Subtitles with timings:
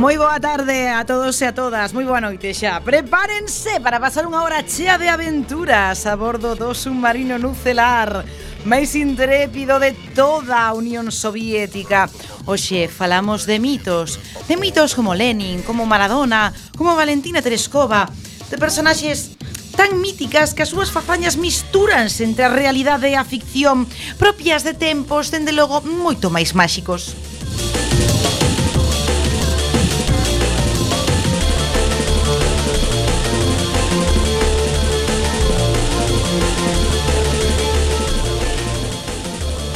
[0.00, 2.80] Moi boa tarde a todos e a todas, moi boa noite xa.
[2.80, 8.24] Prepárense para pasar unha hora chea de aventuras a bordo do submarino nucelar
[8.64, 12.08] máis intrépido de toda a Unión Soviética.
[12.48, 14.16] Oxe, falamos de mitos,
[14.48, 16.48] de mitos como Lenin, como Maradona,
[16.80, 18.08] como Valentina Tereskova
[18.48, 19.36] De personaxes
[19.76, 23.84] tan míticas que as súas fazañas mistúranse entre a realidade e a ficción
[24.16, 27.29] Propias de tempos, dende logo, moito máis máxicos.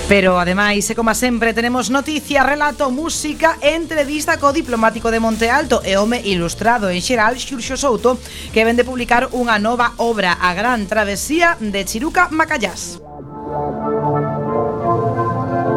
[0.07, 5.97] Pero ademais, como sempre, tenemos noticia, relato, música, entrevista co diplomático de Monte Alto e
[5.97, 8.21] home ilustrado en xeral, Xurxo Souto,
[8.53, 13.01] que vende publicar unha nova obra, A Gran Travesía de Chiruca Macallás.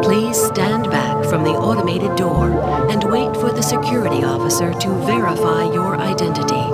[0.04, 2.52] Please stand back from the automated door
[2.92, 6.68] and wait for the security officer to verify your identity.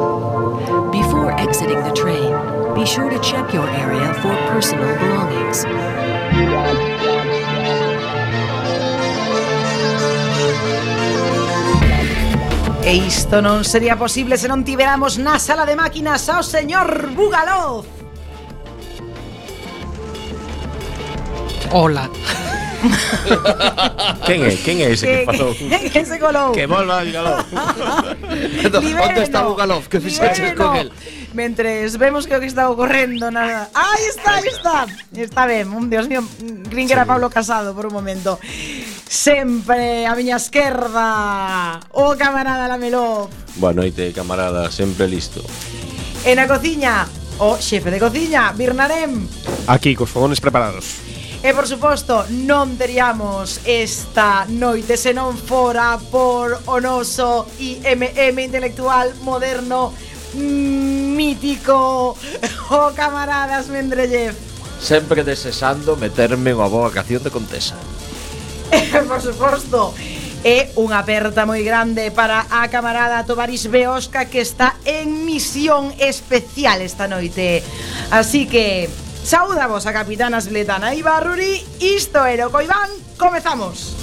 [0.91, 2.35] Before exiting the train,
[2.75, 5.63] be sure to check your area for personal belongings.
[12.85, 17.89] E isto non sería posible se non tiveramos na sala de máquinas ao señor Bugaloz.
[21.73, 22.13] Hola.
[24.29, 24.53] Quen é?
[24.61, 25.57] Quen é ese que pasou?
[25.57, 26.53] que se colou?
[26.53, 27.41] Que volva Bugalov.
[29.01, 29.89] Onde está Bugalov?
[29.89, 30.53] Que Libéreno.
[30.53, 30.93] con el?
[31.33, 33.73] Mentres vemos que o que está ocorrendo nada.
[33.75, 34.87] Aí está, aí está.
[35.17, 36.23] Está ben, un Dios mío,
[36.69, 38.39] crin que era Pablo Casado por un momento.
[39.15, 41.79] Sempre a miña esquerda.
[41.95, 43.31] O camarada Lameló
[43.63, 45.39] Boa noite, camarada, sempre listo.
[46.27, 47.07] E na cociña
[47.39, 49.23] O xefe de cociña, Birnarem
[49.71, 50.99] Aquí, cos fogones preparados.
[51.47, 59.15] E por suposto, non teríamos esta noite se non fora por o noso IMM intelectual
[59.23, 59.95] moderno
[60.35, 62.19] mm, mítico
[62.75, 64.35] o camaradas Mendrellev.
[64.83, 67.79] Sempre desexando meterme unha boa canción de Contesa.
[69.09, 69.95] por suposto,
[70.45, 76.85] É unha aperta moi grande para a camarada Tovarís Beosca que está en misión especial
[76.85, 77.65] esta noite.
[78.13, 78.85] Así que,
[79.25, 83.97] saúda a capitana Sletana Ibarruri, isto era o Coibán, comezamos.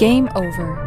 [0.00, 0.85] Game over.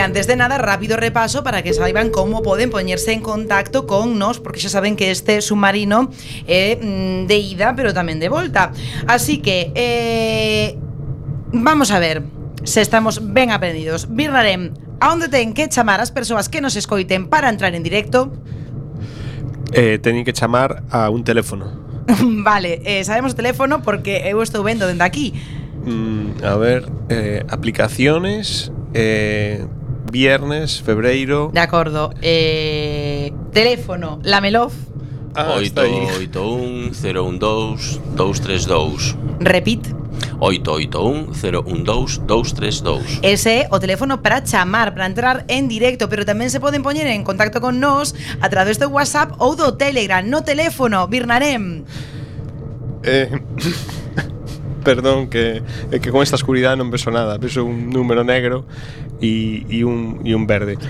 [0.00, 4.16] E antes de nada, rápido repaso para que saiban como poden poñerse en contacto con
[4.16, 6.08] nos, porque xa saben que este submarino
[6.48, 8.72] é eh, de ida, pero tamén de volta.
[9.04, 10.80] Así que, eh,
[11.52, 12.24] vamos a ver
[12.64, 14.08] se estamos ben aprendidos.
[14.08, 14.72] Birrarem,
[15.04, 18.32] a onde ten que chamar as persoas que nos escoiten para entrar en directo?
[19.76, 21.76] Eh, teñen que chamar a un teléfono.
[22.40, 25.36] vale, eh, sabemos o teléfono porque eu estou vendo dende aquí.
[25.84, 29.68] Mm, a ver, eh, aplicaciones, eh,
[30.10, 31.50] viernes, febreiro.
[31.52, 32.12] De acordo.
[32.20, 34.72] Eh, teléfono, Lamelov.
[35.34, 39.16] Ah, 881 012 232.
[39.40, 40.00] Repite.
[40.40, 46.82] 881-012-232 Ese é o teléfono para chamar, para entrar en directo Pero tamén se poden
[46.82, 51.84] poñer en contacto con nós A través do WhatsApp ou do Telegram No teléfono, Birnarem
[53.04, 53.28] Eh...
[54.84, 55.62] perdón, que,
[55.92, 57.36] é que con esta oscuridade non peso nada.
[57.38, 58.64] Peso un número negro
[59.20, 60.80] e, e, un, e un verde.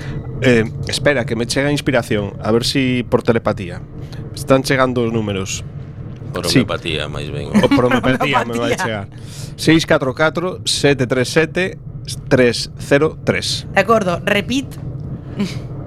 [0.40, 2.34] Eh, Espera, que me chega a inspiración.
[2.42, 3.82] A ver si por telepatía.
[4.34, 5.64] Están chegando os números.
[6.31, 6.62] Por Sí.
[6.62, 9.10] homeopatía, máis ben O por homeopatía me vai chegar
[9.58, 11.75] 644 737
[12.31, 14.70] 303 De acordo, repit.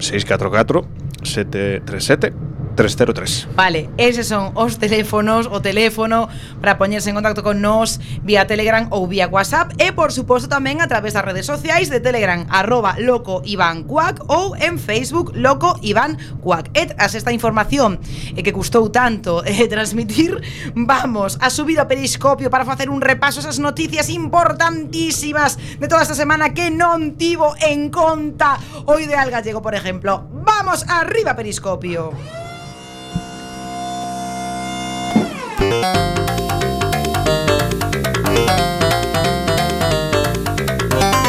[0.03, 0.83] 644
[1.23, 2.33] 737
[2.75, 3.55] 303.
[3.55, 6.29] Vale, eses son os teléfonos, o teléfono
[6.59, 10.81] para poñerse en contacto con nós vía Telegram ou vía WhatsApp e por suposto tamén
[10.81, 15.77] a través das redes sociais de Telegram arroba loco Iván Cuac ou en Facebook loco
[15.85, 16.73] Iván Cuac.
[16.73, 18.01] E tras esta información
[18.33, 20.41] e que custou tanto eh, transmitir,
[20.73, 26.17] vamos a subir ao periscopio para facer un repaso esas noticias importantísimas de toda esta
[26.17, 28.57] semana que non tivo en conta
[28.89, 30.25] o ideal gallego, por exemplo.
[30.43, 32.42] Vamos arriba periscopio.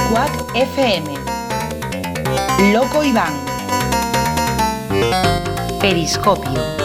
[0.09, 1.05] Quack FM.
[2.73, 3.35] Loco Iván.
[5.81, 6.85] Periscopio.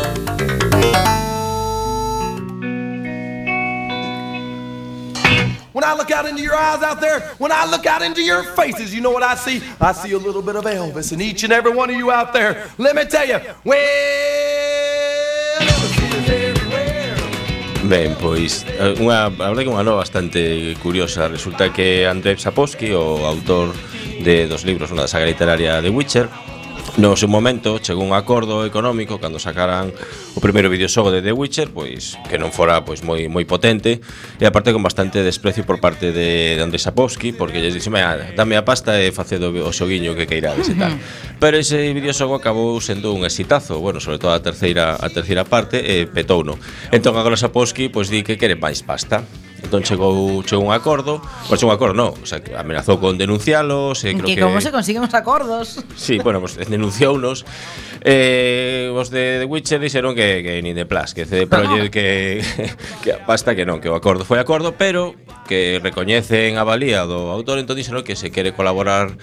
[5.71, 8.44] When I look out into your eyes out there, when I look out into your
[8.56, 9.62] faces, you know what I see?
[9.80, 12.33] I see a little bit of Elvis in each and every one of you out
[12.33, 12.69] there.
[12.77, 15.08] Let me tell you, everywhere.
[17.89, 21.25] Ben, pois, eh, unha, a verdade que unha nova bastante curiosa.
[21.25, 23.74] Resulta que Andrzej Sapowski, o autor
[24.21, 26.30] de dos libros, unha da saga literaria de Witcher
[27.00, 29.88] No seu momento chegou un acordo económico cando sacaran
[30.36, 34.04] o primeiro videoxogo de The Witcher, pois que non fora pois moi moi potente
[34.36, 37.88] e aparte con bastante desprecio por parte de, de Andrés Sapowski, porque lles dixo,
[38.36, 40.92] dame a pasta e facedo o xoguiño que queirades e tal.
[41.40, 45.80] Pero ese videoxogo acabou sendo un exitazo, bueno, sobre todo a terceira a terceira parte
[45.80, 46.60] e petouno.
[46.92, 49.24] Entón agora Sapowski pois di que quere máis pasta.
[49.63, 51.21] Entón chegou, chegou un acordo.
[51.47, 54.44] Pois chegou un acordo, non O sea, que amenazou con denuncialos eh, creo que, que
[54.44, 55.83] como se consiguen os acordos.
[55.95, 57.44] Sí, bueno, pues, denunciounos.
[58.01, 62.39] Eh, Os de The Witcher dixeron que, que nin de Plus Que CD Projekt que,
[63.03, 65.19] que Basta que non, que o acordo foi acordo Pero
[65.51, 69.19] que recoñecen a valía do autor Entón dixeron que se quere colaborar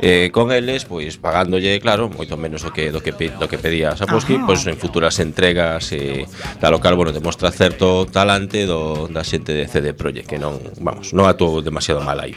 [0.00, 3.94] eh, con eles, pois pagándolle, claro, moito menos do que do que do que pedía
[3.96, 6.24] Saposki, pois en futuras entregas eh,
[6.58, 11.12] da local, bueno, demostra certo talante do da xente de CD Projekt, que non, vamos,
[11.12, 12.34] non atuou demasiado mal aí.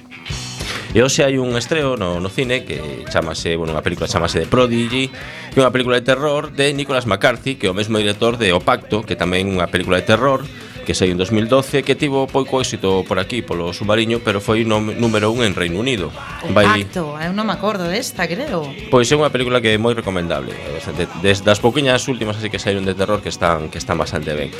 [0.93, 4.49] E hoxe hai un estreo no, no cine que chamase, bueno, unha película chamase The
[4.51, 5.09] Prodigy,
[5.49, 8.53] que é unha película de terror de Nicholas McCarthy, que é o mesmo director de
[8.53, 10.45] O Pacto, que tamén é unha película de terror,
[10.83, 14.79] que saiu en 2012 que tivo pouco éxito por aquí polo submarino, pero foi no,
[14.79, 16.11] número un en Reino Unido.
[16.51, 16.83] Vai...
[16.83, 18.67] Acto, eu non me acordo desta, creo.
[18.91, 20.53] Pois é unha película que é moi recomendable.
[20.53, 24.35] Eh, Des, das pouquiñas últimas así que saíron de terror que están que están bastante
[24.35, 24.51] ben.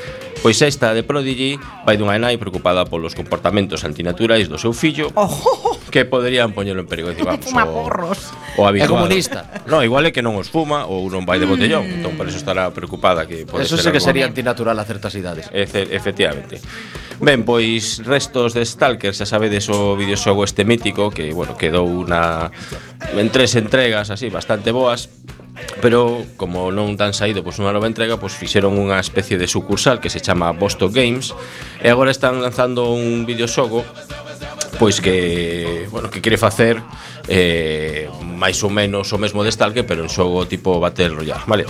[0.43, 1.55] Pois esta de Prodigy
[1.87, 5.31] vai dunha nai preocupada polos comportamentos antinaturais do seu fillo oh.
[5.87, 7.07] que poderían poñelo en perigo.
[7.15, 8.35] Dicir, vamos, fuma porros.
[8.59, 8.91] O, habitual.
[8.91, 9.39] É comunista.
[9.71, 11.87] No, igual é que non os fuma ou non vai de botellón.
[11.87, 11.95] Mm.
[12.03, 14.09] Entón, por eso estará preocupada que pode Eso ser sí que algo.
[14.11, 15.47] sería antinatural a certas idades.
[15.55, 16.59] Efe, efectivamente.
[17.23, 22.51] Ben, pois restos de Stalker, xa sabedes o videoxogo este mítico que, bueno, quedou na
[23.15, 25.07] en tres entregas así bastante boas
[25.81, 30.01] pero como non tan saído pois unha nova entrega, pois fixeron unha especie de sucursal
[30.01, 31.33] que se chama Boston Games
[31.81, 33.85] e agora están lanzando un videoxogo
[34.79, 36.81] pois que, bueno, que quere facer
[37.27, 41.65] eh, máis ou menos o mesmo de Stalker, pero en xogo tipo Battle Royale, vale?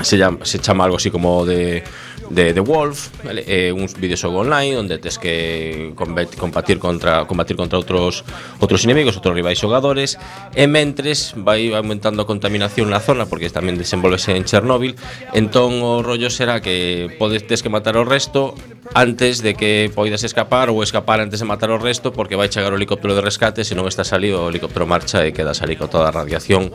[0.00, 1.82] Se, llama, se chama algo así como de
[2.30, 3.44] de The Wolf, vale?
[3.46, 8.24] Eh, é un videoxogo online onde tes que combatir contra combatir contra outros
[8.60, 10.20] outros inimigos, outros rivais xogadores
[10.54, 14.94] e mentres vai aumentando a contaminación na zona porque tamén desenvolvese en Chernóbil,
[15.32, 18.52] entón o rollo será que podes tes que matar o resto
[18.94, 22.72] antes de que poidas escapar ou escapar antes de matar o resto porque vai chegar
[22.72, 25.88] o helicóptero de rescate se non está salido o helicóptero marcha e quedas ali con
[25.88, 26.72] toda a radiación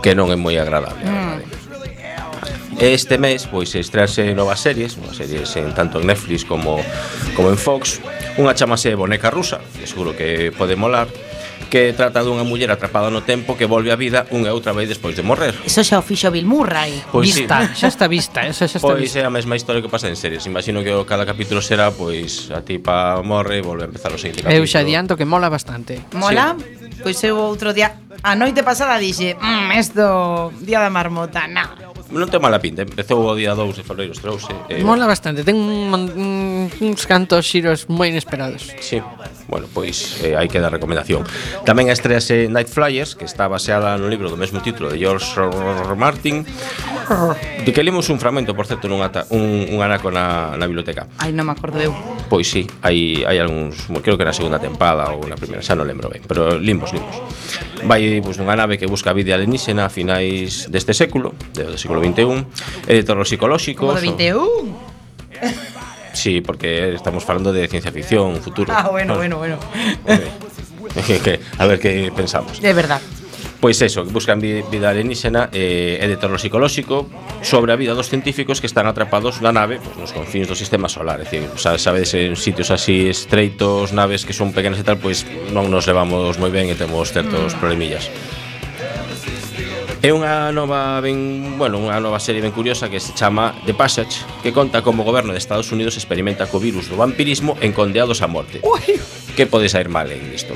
[0.00, 1.04] que non é moi agradable.
[1.04, 1.65] Mm.
[2.78, 6.76] Este mes pois estrease novas series, novas series en tanto en Netflix como
[7.32, 8.04] como en Fox.
[8.36, 11.08] Unha chamase Boneca Rusa, que seguro que pode molar
[11.72, 14.92] que trata dunha muller atrapada no tempo que volve á vida unha e outra vez
[14.92, 15.56] despois de morrer.
[15.64, 17.00] Eso xa o fixo Bill Murray.
[17.10, 17.80] Pois vista, sí.
[17.80, 19.20] xa está vista, eh, eso xa está pois vista.
[19.20, 20.44] é a mesma historia que pasa en series.
[20.44, 24.44] Imagino que cada capítulo será pois a tipa morre e volve a empezar o seguinte
[24.44, 24.60] capítulo.
[24.60, 25.96] Eu xa adianto que mola bastante.
[26.12, 26.54] Mola?
[26.60, 26.86] Sí.
[27.02, 32.30] Pois eu outro día, a noite pasada dixe, mmm, esto, día da marmota, na non
[32.30, 32.82] ten mala pinta.
[32.86, 34.46] Empezou o día 2 de febreiro, estrouse.
[34.70, 36.30] Eh, Mola bastante, ten un, un,
[36.70, 38.70] uns cantos xiros moi inesperados.
[38.78, 39.02] Sí
[39.48, 41.22] bueno, pois eh, hai que dar recomendación.
[41.62, 45.50] Tamén estrease Night Flyers, que está baseada no libro do mesmo título de George R.
[45.86, 45.94] R.
[45.94, 46.42] Martin,
[47.62, 51.06] de que lemos un fragmento, por certo, nun ata, un, un anaco na, na biblioteca.
[51.22, 51.94] Ai, non me acordo eu.
[52.26, 55.86] Pois sí, hai, hai algúns, creo que na segunda tempada ou na primeira, xa non
[55.86, 57.14] lembro ben, pero limos, limos.
[57.86, 62.02] Vai pois, nunha nave que busca a vida alienígena a finais deste século, do século
[62.02, 62.42] XXI,
[62.90, 65.70] e de eh, terror psicolóxico Como do 21?
[66.16, 68.72] Sí, porque estamos falando de ciencia ficción, futuro.
[68.74, 69.16] Ah, bueno, ah.
[69.16, 69.58] bueno, bueno.
[71.58, 72.60] a ver qué pensamos.
[72.60, 73.00] De verdad.
[73.60, 77.08] Pois eso, que buscan vida alienígena eh, e de terror psicolóxico
[77.40, 80.92] sobre a vida dos científicos que están atrapados na nave pues, nos confins do sistema
[80.92, 81.20] solar.
[81.20, 85.24] É dicir, xa sabedes, en sitios así estreitos, naves que son pequenas e tal, pois
[85.52, 87.60] non nos levamos moi ben e temos certos mm.
[87.60, 88.12] problemillas.
[90.06, 94.22] É unha nova ben, bueno, unha nova serie ben curiosa que se chama The Passage,
[94.38, 98.22] que conta como o goberno de Estados Unidos experimenta co virus do vampirismo en condeados
[98.22, 98.62] a morte.
[98.62, 99.02] Uy.
[99.34, 100.54] Que pode sair mal en isto?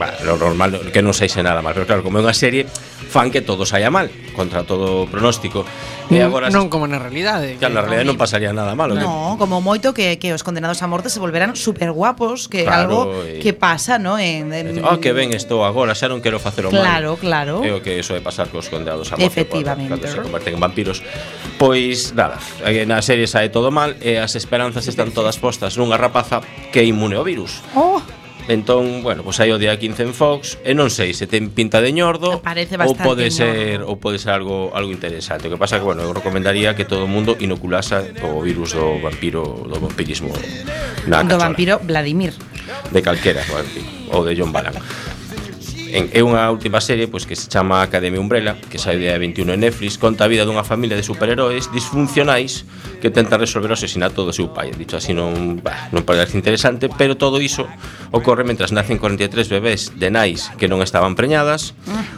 [0.00, 2.64] Bah, lo normal que non saise nada mal, pero claro, como é unha serie,
[3.10, 4.06] fan que todo saia mal
[4.38, 5.66] contra todo pronóstico.
[6.10, 7.58] E agora non como na realidade.
[7.58, 8.94] Que na realidade non pasaría nada malo.
[8.94, 9.42] No, que...
[9.42, 13.26] como moito que, que os condenados a morte se volverán super guapos, que claro, algo
[13.26, 13.42] e...
[13.42, 14.18] que pasa, no?
[14.18, 14.78] En, en...
[14.86, 17.18] Oh, que ben estou agora, xa non quero facer o claro, mal.
[17.18, 17.66] Claro, claro.
[17.66, 19.26] É o que eso é pasar cos condenados a morte.
[19.26, 19.90] Efectivamente.
[19.90, 21.02] Cando se converten en vampiros.
[21.58, 25.98] Pois, nada, eh, na serie sae todo mal e as esperanzas están todas postas nunha
[25.98, 27.62] rapaza que é inmune ao virus.
[27.74, 28.02] Oh.
[28.50, 31.54] Entón, bueno, pois pues hai o día 15 en Fox e non sei se ten
[31.54, 35.46] pinta de ñordo Parece ou pode ser ou pode ser algo algo interesante.
[35.46, 38.98] O que pasa que bueno, eu recomendaría que todo o mundo inoculase o virus do
[38.98, 40.34] vampiro do vampirismo
[41.06, 41.30] na cachola.
[41.30, 42.34] Do vampiro Vladimir.
[42.90, 43.46] De calquera,
[44.10, 44.74] o de John Balan
[45.92, 49.54] en, é unha última serie pois, que se chama Academia Umbrella que sai de 21
[49.54, 52.64] en Netflix conta a vida dunha familia de superheróis disfuncionais
[53.00, 54.70] que tentan resolver o asesinato do seu pai.
[54.76, 57.66] Dicho así non, bah, non parece interesante pero todo iso
[58.10, 61.74] ocorre mentras nacen 43 bebés de nais que non estaban preñadas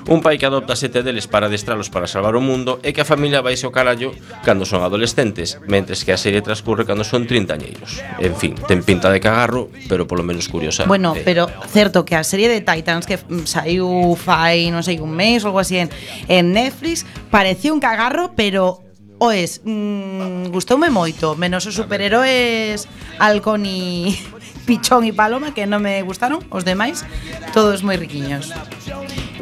[0.08, 3.08] un pai que adopta sete deles para adestralos para salvar o mundo e que a
[3.08, 4.12] familia vai ao carallo
[4.42, 8.82] cando son adolescentes mentres que a serie transcurre cando son 30 añeiros en fin, ten
[8.82, 10.84] pinta de cagarro pero polo menos curiosa.
[10.84, 14.82] Bueno, eh, pero certo que a serie de Titans que mm, xa saiu fai non
[14.82, 15.88] sei un mes ou algo así en,
[16.26, 18.82] en Netflix parecía un cagarro pero
[19.22, 22.90] Oes, mm, gustoume moito, menos os superheróis
[23.22, 24.10] Halcón e
[24.66, 27.06] Pichón e Paloma que non me gustaron, os demais
[27.54, 28.50] todos moi riquiños.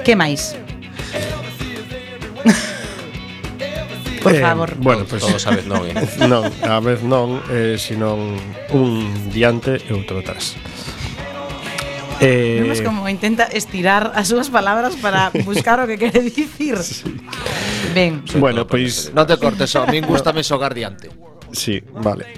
[0.04, 0.52] Que máis?
[4.20, 4.76] Por eh, favor.
[4.76, 5.96] Bueno, pues, todos a vez non, eh?
[6.28, 8.36] non, a vez non, eh, senón
[8.76, 8.92] un
[9.32, 10.60] diante e outro atrás.
[12.20, 16.76] Eh, Vemos como intenta estirar as súas palabras para buscar o que quere dicir.
[17.96, 21.08] Ben, bueno, pois Non te cortes, a min gustame xogar diante.
[21.50, 22.36] sí, vale.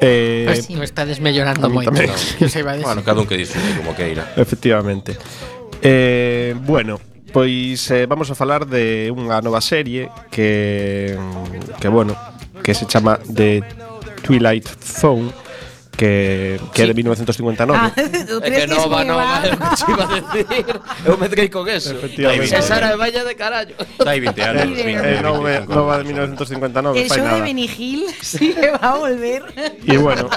[0.00, 1.90] Eh, Pues no estades mellorando moito.
[1.90, 2.10] tamén.
[2.38, 2.86] Que se iba a decir.
[2.86, 4.32] Bueno, cada un que disfrute como queira.
[4.38, 5.18] Efectivamente.
[5.82, 7.00] Eh, bueno,
[7.34, 11.18] pois eh, vamos a falar de unha nova serie que
[11.82, 12.14] que bueno,
[12.62, 13.62] que se chama The
[14.22, 15.30] Twilight Zone
[15.98, 16.82] que, que sí.
[16.82, 17.74] é de 1959.
[17.74, 20.80] Ah, é que nova, nova, é o que iba a decir.
[21.04, 21.98] Eu me quedei con eso.
[21.98, 22.54] Efectivamente.
[22.54, 23.74] Esa era de eh, eh, valla de carallo.
[23.98, 24.78] Dai 20 anos.
[24.78, 27.02] Eh, no, me, nova de 1959.
[27.02, 29.42] El show de Benigil sí que va a volver.
[29.58, 30.30] E bueno,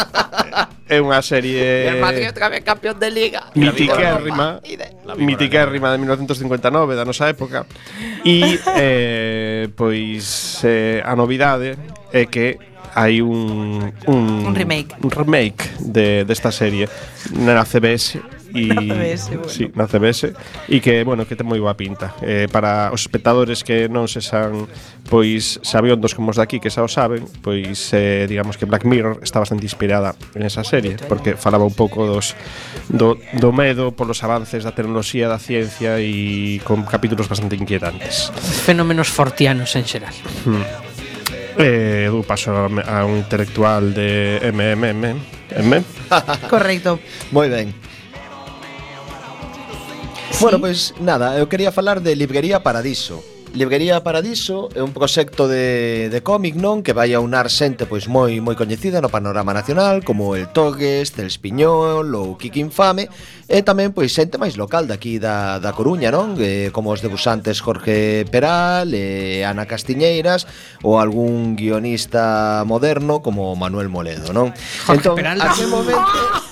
[0.89, 1.93] eh, é unha serie...
[1.93, 3.53] El Madrid outra vez campeón de liga.
[3.53, 4.65] Mitiquérrima.
[5.13, 7.69] Mitiquérrima de 1959, da nosa época.
[8.25, 11.77] E, eh, pois, eh, a novidade
[12.09, 16.89] é que hai un, un, un remake un remake de, desta serie
[17.31, 18.19] na CBS
[18.53, 19.49] e na CBS, bueno.
[19.49, 20.33] sí, na CBS
[20.67, 22.13] e que, bueno, que ten moi boa pinta.
[22.19, 24.67] Eh, para os espectadores que non se san
[25.07, 29.23] pois sabiondos como os aquí que xa o saben, pois eh, digamos que Black Mirror
[29.23, 32.35] está bastante inspirada en esa serie, porque falaba un pouco dos
[32.91, 38.35] do, do medo polos avances da tecnoloxía, da ciencia e con capítulos bastante inquietantes.
[38.67, 40.15] Fenómenos fortianos en xeral.
[40.43, 40.90] Hmm.
[41.57, 45.03] Eh, dou paso a un intelectual de MMM.
[45.57, 45.83] MM.
[46.51, 46.99] Correcto.
[47.31, 47.73] Moi ben.
[50.31, 50.39] Sí.
[50.39, 55.47] Bueno, pois pues, nada, eu quería falar de Librería Paradiso Librería Paradiso é un proxecto
[55.47, 56.79] de, de cómic non?
[56.79, 61.11] Que vai a unar xente pois moi moi coñecida no panorama nacional como el Togues,
[61.11, 63.11] Cels Piñol ou Kiki Infame
[63.51, 66.39] e tamén pois xente máis local daqui da, da Coruña non?
[66.39, 70.47] Eh, como os debusantes Jorge Peral e Ana Castiñeiras
[70.79, 74.55] ou algún guionista moderno como Manuel Moledo non?
[74.87, 75.43] Jorge entón, Peral.
[75.43, 76.47] que momento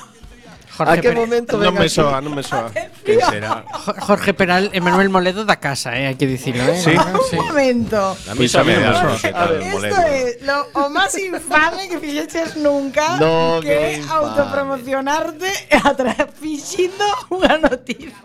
[0.87, 2.71] Jorge, a Peral- momento ven me soa, non me soa.
[3.03, 3.65] Quen será?
[3.67, 6.79] Jo- Jorge Peral e Manuel Moledo da casa, eh, hai que dicilo, eh.
[6.79, 6.95] Sí.
[7.27, 7.35] sí.
[7.35, 8.15] Un momento.
[8.15, 9.15] A mí mí me soa.
[9.19, 15.51] Esto es lo o más infame que fixeches nunca No, que autopromocionarte
[15.83, 18.15] a tra- fixindo unha noticia.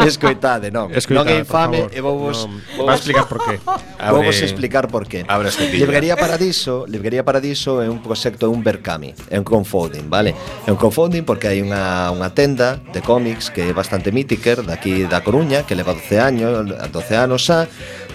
[0.00, 0.88] Escoitade, non.
[0.92, 3.60] Escoitade, non é infame e vou vos, Non, vou va a explicar por qué.
[3.60, 5.24] Vou vos explicar por qué.
[5.28, 5.76] Abre escotilla.
[5.84, 10.32] Librería Paradiso, Librería Paradiso é un proxecto, é un Berkami, é un crowdfunding, vale?
[10.66, 15.08] É un crowdfunding porque hai unha, unha tenda de cómics que é bastante mítiker daqui
[15.08, 17.64] da Coruña, que leva 12 años, 12 anos xa,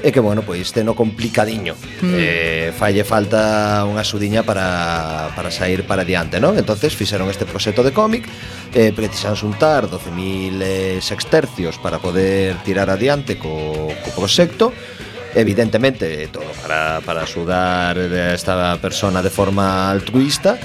[0.06, 1.74] e que, bueno, pois teno complicadiño.
[2.06, 2.14] Mm.
[2.14, 6.54] Eh, falle falta unha sudiña para, para sair para diante, non?
[6.54, 8.30] Entonces fixeron este proxecto de cómic,
[8.78, 14.70] eh, precisan xuntar 12.000 eh, sextercios para poder tirar adiante co, co proxecto,
[15.34, 20.58] evidentemente todo para, para axudar a esta persona de forma altruista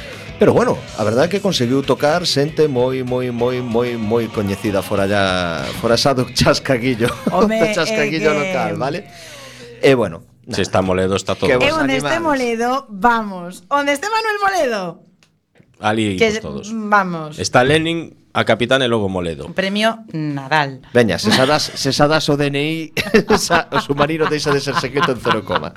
[0.42, 4.82] Pero bueno, a verdade é que conseguiu tocar xente moi, moi, moi, moi, moi coñecida
[4.82, 8.98] fora ya, fora xa do chascaguillo, Home, do chascaguillo eh, local, eh, vale?
[9.78, 10.58] E bueno, Nah.
[10.58, 11.46] Se está Moledo, está todo.
[11.46, 13.62] E onde este Moledo, vamos.
[13.70, 14.82] Onde este Manuel Moledo.
[15.78, 16.74] Ali que todos.
[16.74, 17.38] Vamos.
[17.38, 19.46] Está Lenin, a capitán e logo Moledo.
[19.54, 20.82] Premio Nadal.
[20.90, 22.90] Veña, se sadas, se sadas o DNI,
[23.70, 25.70] o submarino deixa de ser secreto en cero coma.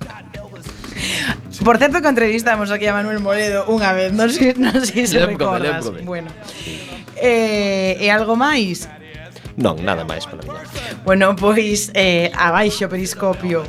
[1.64, 5.18] Por certo que entrevistamos aquí a Manuel Moledo unha vez, non sei, non sei se
[5.24, 5.86] lembro, recordas.
[5.86, 6.30] Lembro, bueno.
[7.16, 8.88] Eh, e algo máis?
[9.56, 10.64] Non, nada máis para miña.
[11.08, 13.64] Bueno, pois eh, abaixo periscopio.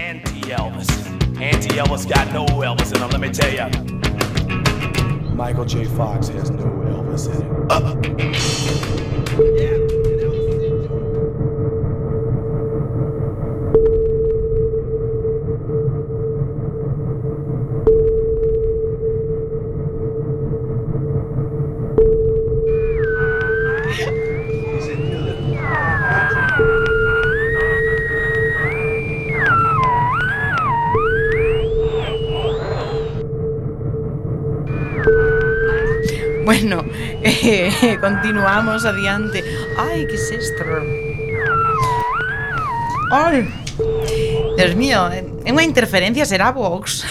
[0.00, 0.88] Anti-Elvis.
[1.36, 3.68] Anti-Elvis got no Elvis in him, let me tell ya.
[5.36, 5.84] Michael J.
[5.96, 7.68] Fox has no Elvis in him.
[7.68, 7.94] Uh.
[9.56, 9.79] Yeah.
[38.00, 39.44] continuamos adiante.
[39.76, 40.82] Ai, que sestro.
[43.12, 43.48] Ai.
[44.56, 47.00] Dios mío, é unha interferencia será Vox.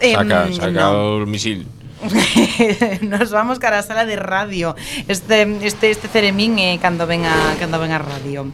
[0.00, 1.24] saca, saca no.
[1.24, 1.66] o misil.
[3.02, 4.76] Nos vamos cara a sala de radio.
[5.08, 8.46] Este este este ceremín eh, cando ven a cando ven a radio.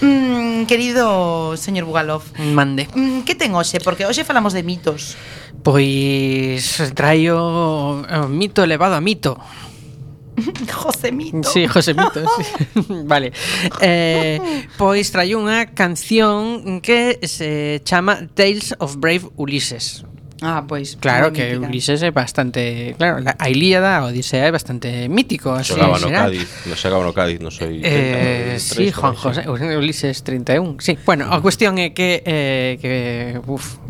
[0.00, 2.88] Mm, querido señor Bugalov, mande.
[2.96, 3.78] Mm, que ten hoxe?
[3.84, 5.16] Porque hoxe falamos de mitos.
[5.66, 9.34] Pois traio o mito elevado a mito.
[10.70, 11.50] Josemito.
[11.50, 12.86] Sí, Josemito, sí.
[13.02, 13.32] vale.
[13.82, 14.38] Eh,
[14.78, 20.05] pois traio unha canción que se chama Tales of Brave Ulysses.
[20.42, 21.68] Ah, pois Claro pois, que mítica.
[21.68, 25.72] Ulises é bastante, claro, a Ilíada, a Odisea é bastante mítico, así.
[25.72, 27.80] Xogaba no Cádiz, no xogaba no Cádiz, no soy...
[27.82, 30.76] Eh, sí, Juan José, Ulises 31.
[30.80, 33.80] Sí, bueno, a cuestión é que eh, que uf,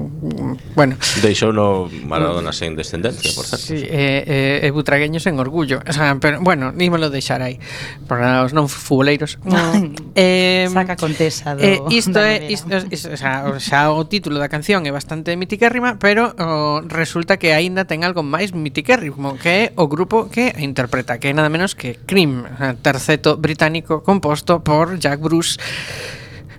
[0.79, 3.67] bueno, deixou no Maradona sen descendencia, por certo.
[3.67, 5.83] Sí, eh, eh, e butragueño sen orgullo.
[5.83, 7.59] O sea, pero bueno, ímolo deixar aí
[8.07, 9.43] para os non futboleiros.
[10.15, 14.39] eh, Saca contesa do eh, isto é isto, isto, isto, o sea, xa o título
[14.39, 19.49] da canción é bastante mitiquérrima, pero o, resulta que aínda ten algo máis mitiquérrimo que
[19.49, 24.01] é o grupo que a interpreta, que é nada menos que Cream, eh, terceto británico
[24.05, 25.57] composto por Jack Bruce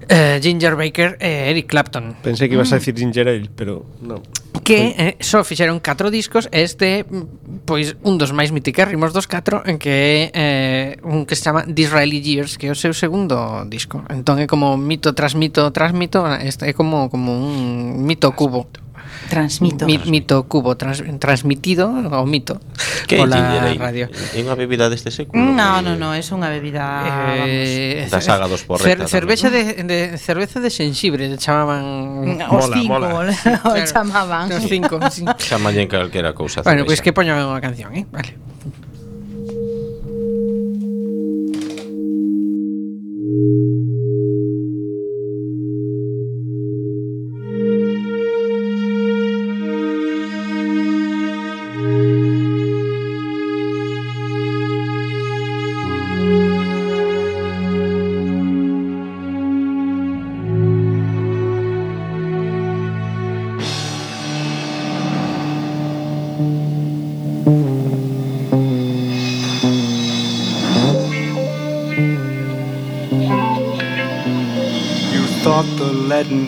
[0.10, 2.16] eh, Ginger Baker e eh, Eric Clapton.
[2.24, 2.74] Pensei que ibas mm.
[2.74, 4.24] a decir Ginger Ale, pero non.
[4.64, 9.64] Que eh, só fixeron catro discos este mm, pois un dos máis mitiquérrimos dos catro
[9.68, 13.64] en que é eh, un que se chama Disraeli Years, que é o seu segundo
[13.68, 14.04] disco.
[14.08, 18.68] Entón é como mito tras mito tras mito, este é como como un mito cubo.
[18.68, 18.87] Mito.
[19.30, 19.86] Transmito.
[19.86, 22.60] Mi, mito cubo, trans, transmitido o mito
[23.08, 24.08] que pola radio.
[24.34, 25.38] É unha bebida deste século?
[25.38, 26.84] No, eh, no, no, é unha bebida
[27.44, 32.68] eh, da saga dos porretas Cer, cervexa de, de, cerveza de xenxibre chamaban mm, os
[32.68, 33.34] mola, cinco, mola.
[33.68, 34.46] o chamaban.
[34.52, 35.24] Os cinco, sí.
[35.38, 36.64] Chamalle calquera cousa.
[36.64, 38.04] Bueno, pois pues que poñan unha canción, eh?
[38.10, 38.36] Vale.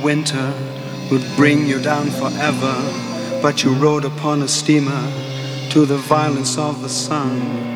[0.02, 0.54] Winter
[1.12, 2.76] would bring you down forever,
[3.42, 5.12] but you rode upon a steamer
[5.70, 7.69] to the violence of the sun.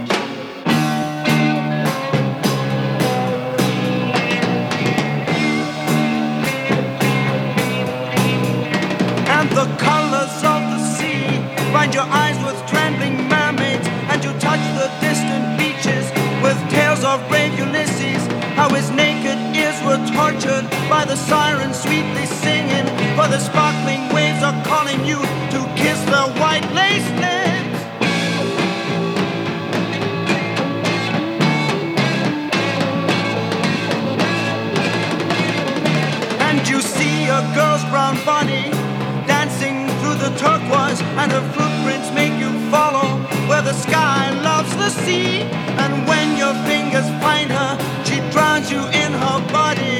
[41.34, 43.17] Her footprints make you follow
[43.50, 45.41] where the sky loves the sea.
[45.82, 47.72] And when your fingers find her,
[48.06, 49.96] she drowns you in her body,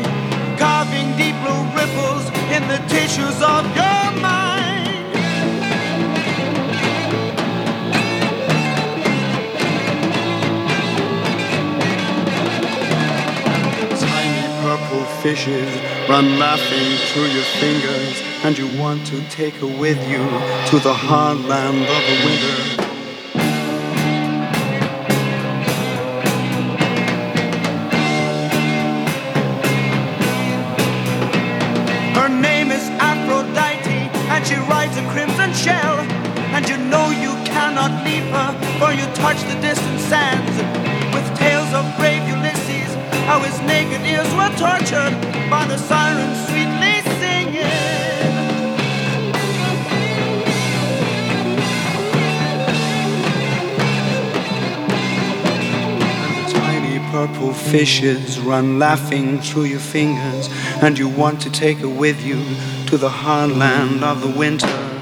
[0.62, 4.94] carving deep blue ripples in the tissues of your mind.
[14.06, 15.70] Tiny purple fishes
[16.08, 20.18] run laughing through your fingers, and you want to take her with you
[20.68, 22.84] to the hard land of the winter.
[32.20, 36.00] Her name is Aphrodite, and she rides a crimson shell.
[36.54, 40.56] And you know you cannot leave her, for you touch the distant sands.
[41.16, 42.94] With tales of brave Ulysses,
[43.26, 45.16] how his naked ears were tortured
[45.50, 46.63] by the sirens sweetly
[57.54, 60.50] fishes run laughing through your fingers,
[60.82, 62.44] and you want to take her with you
[62.88, 64.93] to the hard land of the winter.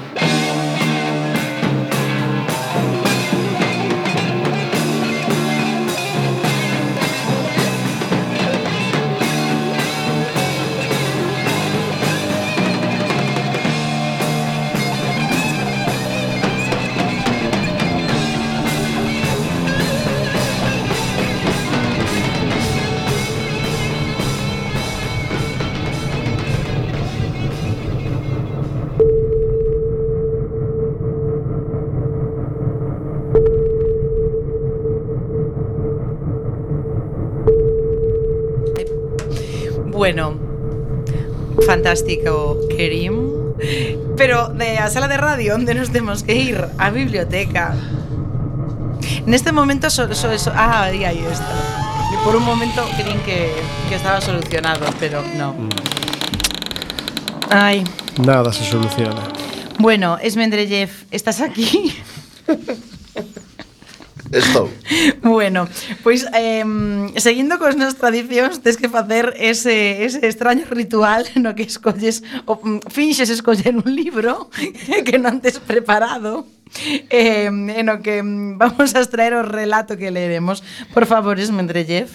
[40.12, 40.38] Bueno,
[41.64, 43.14] fantástico, Kerim.
[44.14, 46.60] Pero de a sala de radio, onde nos temos que ir?
[46.76, 47.72] A biblioteca.
[49.24, 51.48] Neste momento so, so, so, ah, aí, aí está.
[52.12, 53.54] Y por un momento creín que,
[53.88, 55.54] que estaba solucionado, pero no.
[57.48, 57.82] Ay,
[58.22, 59.22] Nada se soluciona.
[59.78, 61.96] bueno, Esmendrellev, ¿estás aquí?
[64.32, 64.72] Estou.
[65.22, 65.68] bueno,
[66.02, 66.64] pois eh,
[67.20, 72.56] seguindo cos nas tradicións tes que facer ese, ese extraño ritual no que escolles o,
[72.56, 74.48] mm, finxes escoller un libro
[75.06, 76.48] que non tes preparado
[77.12, 80.64] eh, en o que mm, vamos a extraer o relato que leeremos.
[80.96, 82.08] Por favor, Esmendrellev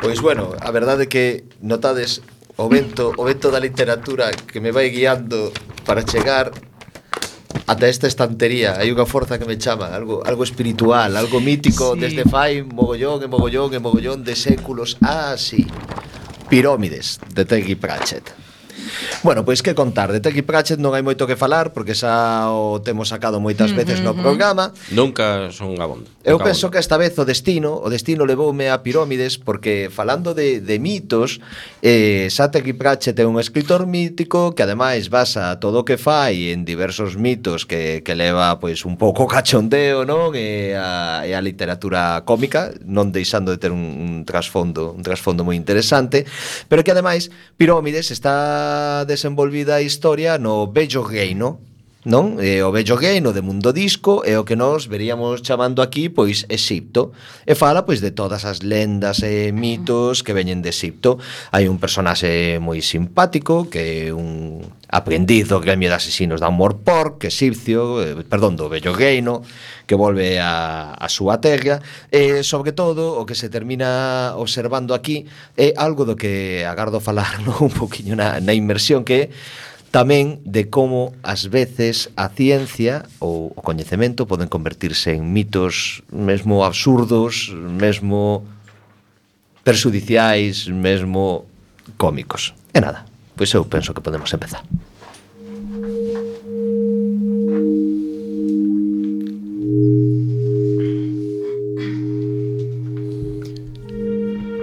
[0.00, 2.22] Pois bueno, a verdade é que notades
[2.56, 5.50] o vento, o vento da literatura que me vai guiando
[5.84, 6.54] para chegar
[7.66, 12.04] ata esta estantería hai unha forza que me chama, algo algo espiritual, algo mítico sí.
[12.04, 15.00] desde fai mogollón e mogollón e mogollón de séculos.
[15.00, 15.66] Ah, sí.
[16.48, 18.43] Pirómides de Terry Pratchett.
[19.22, 22.80] Bueno, pois que contar, de Terry Pratchett non hai moito que falar porque xa o
[22.84, 24.72] temos sacado moitas veces no programa.
[24.92, 26.08] Nunca son abondo.
[26.24, 30.60] Eu penso que esta vez o destino, o destino levoume a pirómides porque falando de,
[30.60, 31.40] de mitos,
[31.80, 36.52] eh, xa Terry Pratchett é un escritor mítico que ademais basa todo o que fai
[36.52, 40.32] en diversos mitos que, que leva pois un pouco cachondeo, non?
[40.36, 45.44] E a, e a literatura cómica, non deixando de ter un, un trasfondo, un trasfondo
[45.44, 46.24] moi interesante,
[46.68, 48.34] pero que ademais Pirómides está
[49.06, 51.60] desenvolvida a historia no Bello Reino
[52.04, 52.36] non?
[52.36, 56.44] E o vello gay de mundo disco é o que nós veríamos chamando aquí pois
[56.52, 57.16] Exipto.
[57.48, 61.16] E fala pois de todas as lendas e mitos que veñen de Exipto.
[61.48, 64.60] Hai un personaxe moi simpático que é un
[64.92, 69.42] aprendiz do gremio de asesinos da Amor Pork, exipcio, eh, perdón, do vello gaino,
[69.88, 71.82] que volve a, a súa terra.
[72.12, 77.40] E, sobre todo, o que se termina observando aquí é algo do que agardo falar
[77.42, 77.56] no?
[77.66, 79.24] un poquinho na, na inmersión que é
[79.94, 86.66] tamén de como ás veces a ciencia ou o coñecemento poden convertirse en mitos mesmo
[86.66, 88.42] absurdos, mesmo
[89.62, 91.46] perxudiciais, mesmo
[91.94, 92.58] cómicos.
[92.74, 93.06] E nada,
[93.38, 94.66] pois eu penso que podemos empezar.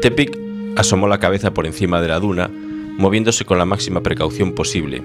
[0.04, 0.36] Tepic
[0.76, 2.52] asomó la cabeza por encima de la duna
[3.02, 5.04] moviéndose con la máxima precaución posible.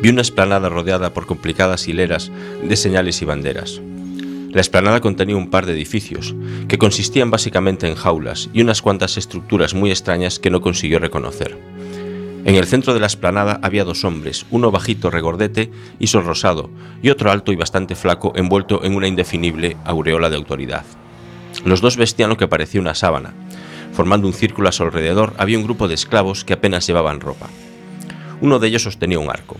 [0.00, 2.30] Vi una esplanada rodeada por complicadas hileras
[2.62, 3.80] de señales y banderas.
[4.52, 6.34] La esplanada contenía un par de edificios,
[6.68, 11.58] que consistían básicamente en jaulas y unas cuantas estructuras muy extrañas que no consiguió reconocer.
[12.44, 16.70] En el centro de la esplanada había dos hombres, uno bajito regordete y sonrosado,
[17.02, 20.84] y otro alto y bastante flaco envuelto en una indefinible aureola de autoridad.
[21.64, 23.34] Los dos vestían lo que parecía una sábana.
[23.96, 27.48] Formando un círculo a su alrededor había un grupo de esclavos que apenas llevaban ropa.
[28.42, 29.56] Uno de ellos sostenía un arco.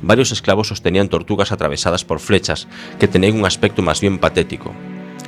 [0.00, 4.72] Varios esclavos sostenían tortugas atravesadas por flechas que tenían un aspecto más bien patético.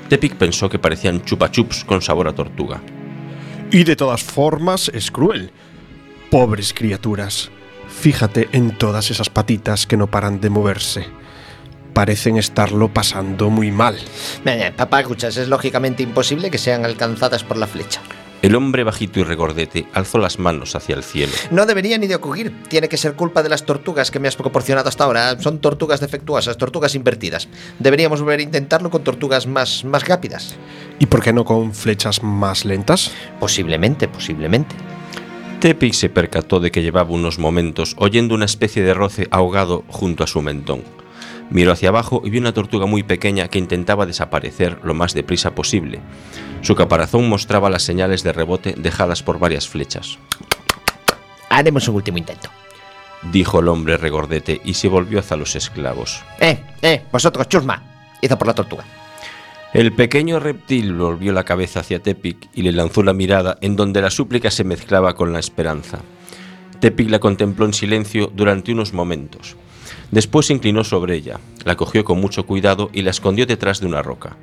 [0.09, 2.81] Tepic pensó que parecían chupa chups con sabor a tortuga.
[3.71, 5.51] Y de todas formas es cruel.
[6.31, 7.51] Pobres criaturas.
[7.87, 11.05] Fíjate en todas esas patitas que no paran de moverse.
[11.93, 13.99] Parecen estarlo pasando muy mal.
[14.47, 18.01] Eh, papá, escuchas, es lógicamente imposible que sean alcanzadas por la flecha.
[18.41, 21.33] El hombre bajito y regordete alzó las manos hacia el cielo.
[21.51, 22.55] No debería ni de ocurrir.
[22.69, 25.39] Tiene que ser culpa de las tortugas que me has proporcionado hasta ahora.
[25.41, 27.49] Son tortugas defectuosas, tortugas invertidas.
[27.81, 30.55] Deberíamos volver a intentarlo con tortugas más, más rápidas.
[31.01, 33.11] ¿Y por qué no con flechas más lentas?
[33.41, 34.77] Posiblemente, posiblemente.
[35.59, 40.23] Tepic se percató de que llevaba unos momentos oyendo una especie de roce ahogado junto
[40.23, 40.85] a su mentón.
[41.51, 45.57] Miró hacia abajo y vio una tortuga muy pequeña que intentaba desaparecer lo más deprisa
[45.57, 46.01] posible.
[46.63, 50.19] Su caparazón mostraba las señales de rebote dejadas por varias flechas.
[51.49, 52.51] Haremos un último intento.
[53.33, 56.23] Dijo el hombre regordete y se volvió hacia los esclavos.
[56.41, 57.83] Eh, eh, vosotros, chusma.
[58.21, 58.85] Hizo por la tortuga.
[59.73, 64.01] El pequeño reptil volvió la cabeza hacia Tepic y le lanzó la mirada en donde
[64.01, 65.99] la súplica se mezclaba con la esperanza.
[66.81, 69.57] Tepic la contempló en silencio durante unos momentos.
[70.11, 73.87] Después se inclinó sobre ella, la cogió con mucho cuidado y la escondió detrás de
[73.87, 74.37] una roca.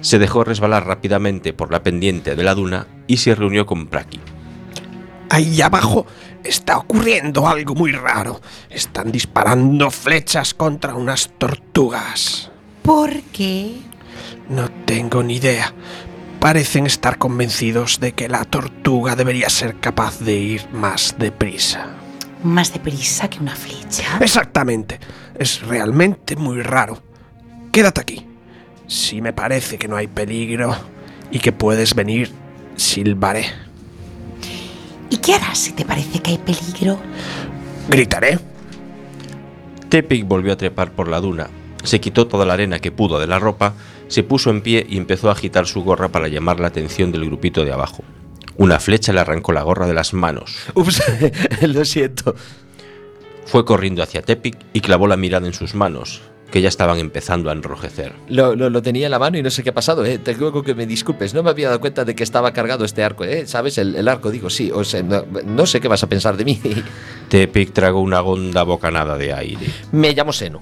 [0.00, 4.20] Se dejó resbalar rápidamente por la pendiente de la duna y se reunió con Praki.
[5.28, 6.06] Ahí abajo
[6.42, 8.40] está ocurriendo algo muy raro.
[8.68, 12.50] Están disparando flechas contra unas tortugas.
[12.82, 13.76] ¿Por qué?
[14.48, 15.72] No tengo ni idea.
[16.40, 21.90] Parecen estar convencidos de que la tortuga debería ser capaz de ir más deprisa.
[22.42, 24.18] Más deprisa que una flecha.
[24.20, 24.98] Exactamente.
[25.38, 27.02] Es realmente muy raro.
[27.70, 28.29] Quédate aquí.
[28.90, 30.74] Si me parece que no hay peligro
[31.30, 32.32] y que puedes venir,
[32.74, 33.44] silbaré.
[35.08, 36.98] ¿Y qué harás si te parece que hay peligro?
[37.88, 38.40] Gritaré.
[39.88, 41.50] Tepic volvió a trepar por la duna,
[41.84, 43.74] se quitó toda la arena que pudo de la ropa,
[44.08, 47.26] se puso en pie y empezó a agitar su gorra para llamar la atención del
[47.26, 48.02] grupito de abajo.
[48.56, 50.56] Una flecha le arrancó la gorra de las manos.
[50.74, 51.00] Ups,
[51.62, 52.34] lo siento.
[53.46, 57.50] Fue corriendo hacia Tepic y clavó la mirada en sus manos, que ya estaban empezando
[57.50, 58.12] a enrojecer.
[58.28, 60.18] Lo, lo- lo tenía en la mano y no sé qué ha pasado, ¿eh?
[60.18, 61.32] Te ruego que me disculpes.
[61.34, 63.46] No me había dado cuenta de que estaba cargado este arco, ¿eh?
[63.46, 63.78] ¿Sabes?
[63.78, 64.70] El, el arco, digo, sí.
[64.74, 66.60] O sea, no, no sé qué vas a pensar de mí.
[67.28, 69.66] Tepic tragó una honda bocanada de aire.
[69.92, 70.60] me llamo Seno.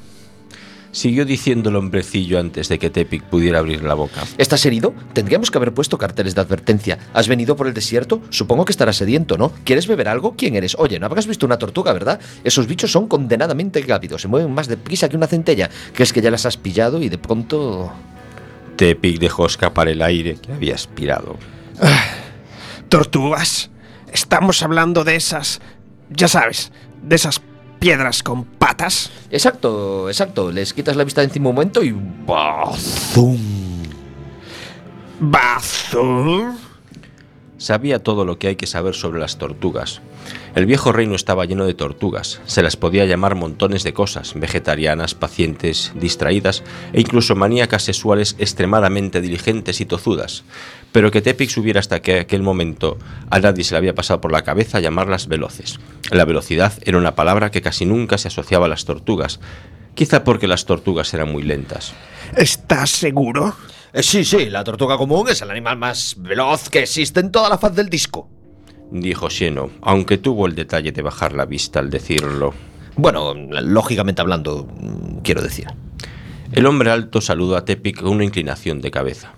[0.91, 4.25] Siguió diciendo el hombrecillo antes de que Tepic pudiera abrir la boca.
[4.39, 4.95] ¿Estás herido?
[5.13, 6.99] Tendríamos que haber puesto carteles de advertencia.
[7.13, 8.23] ¿Has venido por el desierto?
[8.31, 9.53] Supongo que estarás sediento, ¿no?
[9.65, 10.35] ¿Quieres beber algo?
[10.37, 10.77] ¿Quién eres?
[10.79, 12.21] Oye, no habrás visto una tortuga, ¿verdad?
[12.43, 14.23] Esos bichos son condenadamente rápidos.
[14.23, 15.69] Se mueven más deprisa que una centella.
[15.93, 17.93] ¿Crees que ya las has pillado y de pronto...
[18.77, 21.37] Tepic dejó escapar el aire que había aspirado.
[22.89, 23.71] Tortugas.
[24.13, 25.61] Estamos hablando de esas,
[26.09, 26.73] ya sabes,
[27.03, 27.41] de esas
[27.79, 29.11] piedras con patas.
[29.31, 30.51] Exacto, exacto.
[30.51, 31.93] Les quitas la vista de encima un momento y...
[32.27, 33.39] ¡Bazum!
[35.21, 36.57] Bazum.
[37.57, 40.01] Sabía todo lo que hay que saber sobre las tortugas.
[40.59, 42.41] El viejo reino estaba lleno de tortugas.
[42.47, 49.21] Se las podía llamar montones de cosas, vegetarianas, pacientes, distraídas e incluso maníacas sexuales extremadamente
[49.21, 50.43] diligentes y tozudas.
[50.91, 52.99] Pero que Tepic subiera hasta que aquel momento
[53.31, 55.79] a nadie se le había pasado por la cabeza llamarlas veloces.
[56.11, 59.39] La velocidad era una palabra que casi nunca se asociaba a las tortugas,
[59.95, 61.95] quizá porque las tortugas eran muy lentas.
[62.37, 63.55] ¿Estás seguro?
[63.93, 67.49] Eh, sí, sí, la tortuga común es el animal más veloz que existe en toda
[67.49, 68.29] la faz del disco.
[68.91, 72.55] Dijo Xeno, aunque tuvo el detalle de bajar la vista al decirlo.
[72.97, 74.69] Bueno, lógicamente hablando,
[75.23, 75.67] quiero decir.
[76.53, 79.35] El hombre alto saludó a Tepic con una inclinación de cabeza.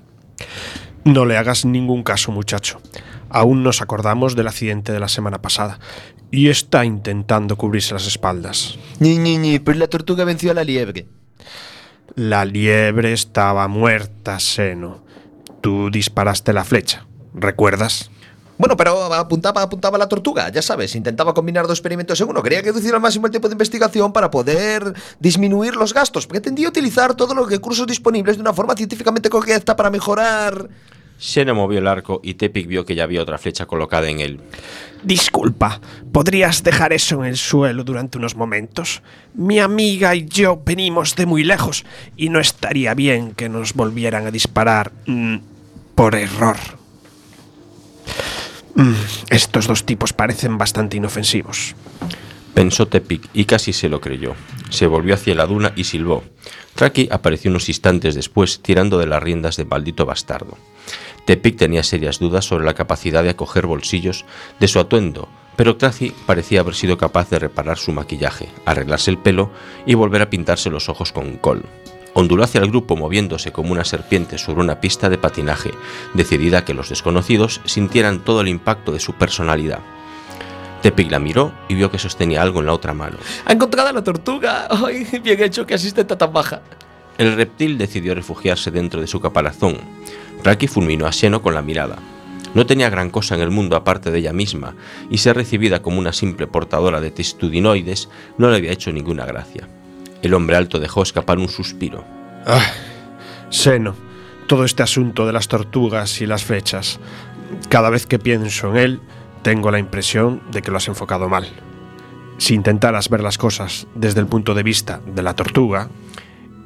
[1.05, 2.81] No le hagas ningún caso, muchacho.
[3.29, 5.81] Aún nos acordamos del accidente de la semana pasada
[6.31, 8.79] y está intentando cubrirse las espaldas.
[8.99, 11.07] Ni, ni, ni, pues la tortuga venció a la liebre.
[12.15, 15.05] La liebre estaba muerta, Seno.
[15.61, 18.11] Tú disparaste la flecha, ¿recuerdas?
[18.61, 22.43] Bueno, pero apuntaba, apuntaba a la tortuga, ya sabes, intentaba combinar dos experimentos en uno.
[22.43, 26.27] Quería reducir al máximo el tiempo de investigación para poder disminuir los gastos.
[26.27, 30.69] Pretendía utilizar todos los recursos disponibles de una forma científicamente correcta para mejorar.
[31.19, 34.41] Xeno movió el arco y Tepic vio que ya había otra flecha colocada en él.
[35.03, 35.81] Disculpa,
[36.13, 39.01] ¿podrías dejar eso en el suelo durante unos momentos?
[39.33, 44.27] Mi amiga y yo venimos de muy lejos y no estaría bien que nos volvieran
[44.27, 45.37] a disparar mm,
[45.95, 46.80] por error.
[48.75, 48.95] Mm,
[49.31, 51.75] estos dos tipos parecen bastante inofensivos.
[52.55, 54.35] Pensó Tepic y casi se lo creyó.
[54.71, 56.25] Se volvió hacia la duna y silbó.
[56.75, 60.57] Traki apareció unos instantes después tirando de las riendas de maldito bastardo.
[61.25, 64.25] Tepic tenía serias dudas sobre la capacidad de acoger bolsillos
[64.59, 69.19] de su atuendo, pero Tracy parecía haber sido capaz de reparar su maquillaje, arreglarse el
[69.19, 69.51] pelo
[69.87, 71.65] y volver a pintarse los ojos con col.
[72.15, 75.71] Onduló hacia el grupo moviéndose como una serpiente sobre una pista de patinaje,
[76.15, 79.81] decidida a que los desconocidos sintieran todo el impacto de su personalidad.
[80.83, 83.19] Tepic la miró y vio que sostenía algo en la otra mano.
[83.45, 84.67] ¡Ha encontrado a la tortuga!
[84.87, 86.63] ¡Ay, bien hecho, qué asistente tan baja!
[87.19, 89.77] El reptil decidió refugiarse dentro de su caparazón.
[90.43, 91.97] Raki fulminó a Xeno con la mirada.
[92.55, 94.75] No tenía gran cosa en el mundo aparte de ella misma,
[95.11, 99.69] y ser recibida como una simple portadora de testudinoides no le había hecho ninguna gracia.
[100.23, 102.05] El hombre alto dejó escapar un suspiro.
[102.47, 102.67] Ah,
[103.51, 103.95] Seno,
[104.47, 107.01] todo este asunto de las tortugas y las flechas.
[107.69, 109.01] Cada vez que pienso en él,
[109.43, 111.49] tengo la impresión de que lo has enfocado mal.
[112.39, 115.89] Si intentaras ver las cosas desde el punto de vista de la tortuga,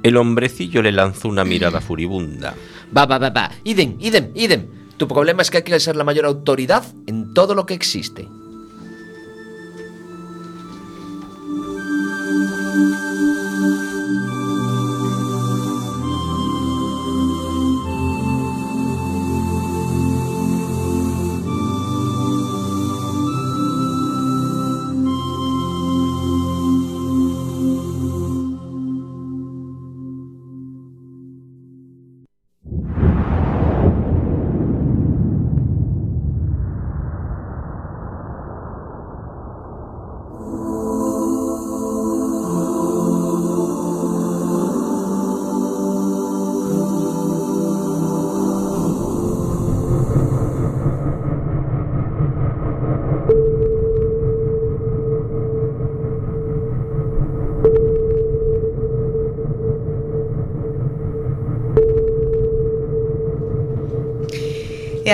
[0.04, 2.54] El hombrecillo le lanzó una mirada furibunda.
[2.94, 3.50] Va, va, va, va.
[3.64, 4.66] Idem, idem, idem.
[4.98, 8.28] Tu problema es que quieres ser la mayor autoridad en todo lo que existe.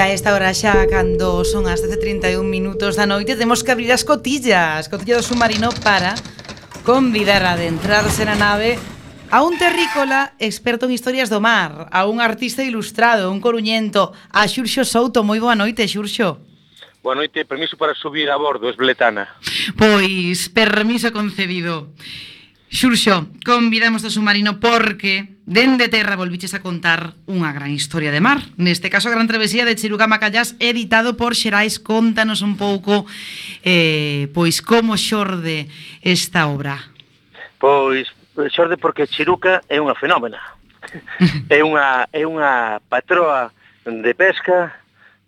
[0.00, 4.00] a esta hora xa cando son as 10.31 minutos da noite temos que abrir as
[4.00, 6.16] cotillas, cotilla do submarino para
[6.88, 8.80] convidar a adentrarse na nave
[9.28, 14.48] a un terrícola experto en historias do mar, a un artista ilustrado, un coruñento, a
[14.48, 15.20] Xurxo Souto.
[15.20, 16.40] Moi boa noite, Xurxo.
[17.04, 19.36] Boa noite, permiso para subir a bordo, es Bletana.
[19.76, 21.92] Pois, permiso concedido.
[22.70, 28.46] Xurxo, convidamos a submarino porque dende terra volviches a contar unha gran historia de mar.
[28.54, 31.82] Neste caso, a gran travesía de Chiruca Macallás, editado por Xerais.
[31.82, 33.10] Contanos un pouco
[33.66, 35.66] eh, pois como xorde
[36.06, 36.78] esta obra.
[37.58, 38.06] Pois
[38.54, 40.38] xorde porque Chiruca é unha fenómena.
[41.50, 43.50] é unha, é unha patroa
[43.82, 44.78] de pesca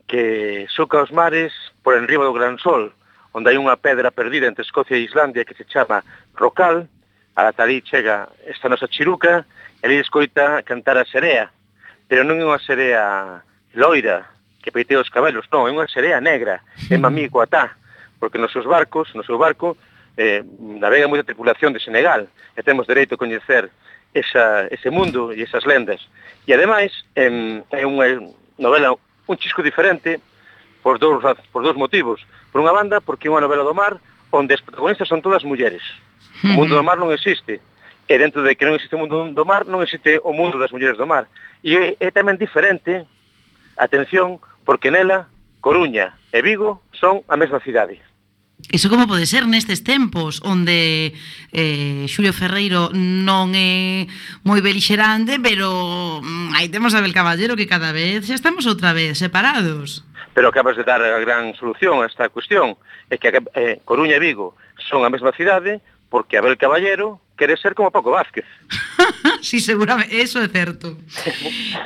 [0.07, 1.51] que soca os mares
[1.83, 2.95] por enriba do Gran Sol,
[3.35, 6.07] onde hai unha pedra perdida entre Escocia e Islandia que se chama
[6.39, 6.87] Rocal,
[7.35, 9.47] A ali chega esta nosa chiruca
[9.81, 11.49] e ali escoita cantar a serea,
[12.09, 13.41] pero non é unha serea
[13.73, 14.29] loira
[14.61, 16.61] que peitea os cabelos, non, é unha serea negra,
[16.93, 17.75] é mamí coatá,
[18.21, 19.81] porque nos seus barcos, no seu barco,
[20.17, 23.73] eh, navega moita tripulación de Senegal e temos dereito a coñecer
[24.13, 26.05] esa, ese mundo e esas lendas.
[26.45, 28.21] E ademais, eh, é unha
[28.61, 28.93] novela
[29.27, 30.21] un chisco diferente
[30.83, 32.21] por dous, por dous motivos.
[32.53, 33.97] Por unha banda, porque é unha novela do mar
[34.33, 35.83] onde as protagonistas son todas mulleres.
[36.45, 37.63] O mundo do mar non existe.
[38.11, 40.75] E dentro de que non existe o mundo do mar, non existe o mundo das
[40.75, 41.31] mulleres do mar.
[41.63, 43.07] E é tamén diferente,
[43.79, 45.31] atención, porque nela,
[45.63, 48.03] Coruña e Vigo son a mesma cidade.
[48.71, 51.15] Iso como pode ser nestes tempos onde
[51.51, 54.07] eh, Xulio Ferreiro non é
[54.47, 58.95] moi belixerante, pero mm, aí temos a Bel Caballero que cada vez xa estamos outra
[58.95, 60.07] vez separados.
[60.31, 62.79] Pero acabas de dar a gran solución a esta cuestión,
[63.11, 67.75] é que eh, Coruña e Vigo son a mesma cidade, porque Abel Caballero quere ser
[67.75, 68.45] como Paco Vázquez.
[69.41, 70.99] sí, seguramente, eso é certo.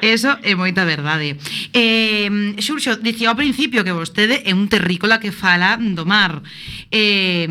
[0.03, 1.39] Eso é moita verdade.
[1.73, 6.43] Eh, Xurxo, dicía ao principio que vostede é un terrícola que fala do mar.
[6.91, 7.47] Eh,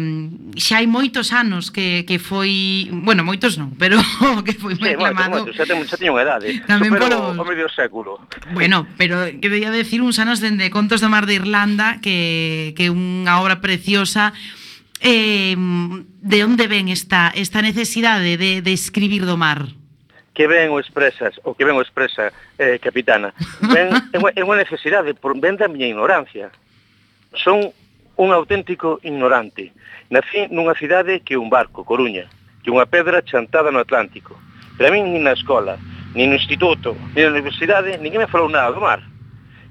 [0.60, 2.92] xa hai moitos anos que, que foi...
[2.92, 3.96] Bueno, moitos non, pero
[4.46, 5.48] que foi moi sí, aclamado.
[5.48, 6.60] Moito, moito, xa, teño, xa teño unha edade.
[6.68, 7.40] Tamén Supero polo...
[7.40, 8.20] o medio século.
[8.52, 12.94] Bueno, pero quería decir uns anos dende Contos do Mar de Irlanda, que, que é
[12.94, 14.36] unha obra preciosa
[15.02, 19.68] eh, de onde ven esta, esta necesidade de, de escribir do mar?
[20.36, 22.30] que ben o expresas, o que ben o expresa,
[22.60, 23.32] eh, capitana,
[23.72, 26.52] ben, é, unha, é unha necesidade, por, ben da miña ignorancia.
[27.40, 27.72] Son
[28.20, 29.72] un auténtico ignorante.
[30.12, 32.28] Nací nunha cidade que é un barco, Coruña,
[32.62, 34.36] que unha pedra chantada no Atlántico.
[34.76, 35.80] Para min, nin na escola,
[36.12, 39.00] nin no instituto, nin na universidade, ninguén me falou nada do mar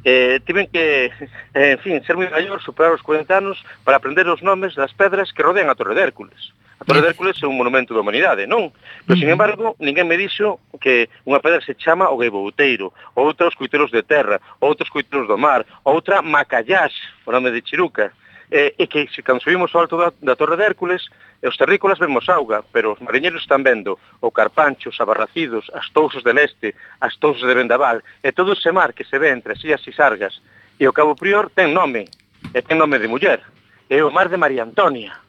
[0.05, 1.11] eh, tiven que,
[1.55, 4.93] eh, en fin, ser moi maior, superar os 40 anos para aprender os nomes das
[4.93, 6.53] pedras que rodean a Torre de Hércules.
[6.79, 8.69] A Torre de Hércules é un monumento da humanidade, non?
[9.07, 13.57] Pero, sin embargo, ninguén me dixo que unha pedra se chama o Gaibouteiro, outra os
[13.57, 16.93] coiteros de terra, outros coiteros do mar, outra Macallás,
[17.25, 18.13] o nome de Chiruca
[18.51, 21.09] eh, e que se cando subimos ao alto da, da Torre de Hércules,
[21.43, 26.23] os terrícolas vemos auga, pero os mariñeiros están vendo o carpancho, os abarracidos, as tousas
[26.23, 29.63] de leste, as tousas de Vendaval, e todo ese mar que se ve entre as
[29.65, 30.41] illas e sargas.
[30.79, 32.09] E o Cabo Prior ten nome,
[32.53, 33.41] e ten nome de muller,
[33.89, 35.24] é o mar de María Antonia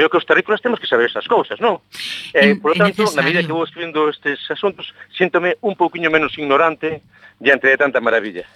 [0.00, 1.84] creo que os terrícolas temos que saber esas cousas, non?
[2.32, 6.32] Eh, por lo tanto, na medida que vou escribindo estes asuntos, síntome un pouquiño menos
[6.40, 7.04] ignorante
[7.36, 8.48] diante de tanta maravilla.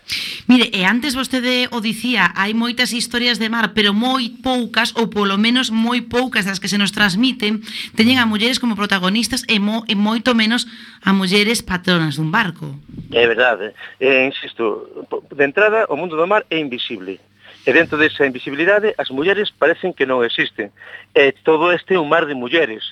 [0.48, 5.12] Mire, e antes vostede o dicía, hai moitas historias de mar, pero moi poucas, ou
[5.12, 7.60] polo menos moi poucas das que se nos transmiten,
[7.92, 10.64] teñen a mulleres como protagonistas e, mo, e moito menos
[11.04, 12.72] a mulleres patronas dun barco.
[13.12, 13.76] É verdade.
[14.00, 17.20] Eh, insisto, de entrada, o mundo do mar é invisible
[17.64, 20.68] E dentro desa invisibilidade, as mulleres parecen que non existen.
[21.16, 22.84] E todo este é un mar de mulleres.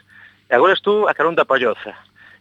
[0.48, 1.92] E agora estou a carón da Palloza.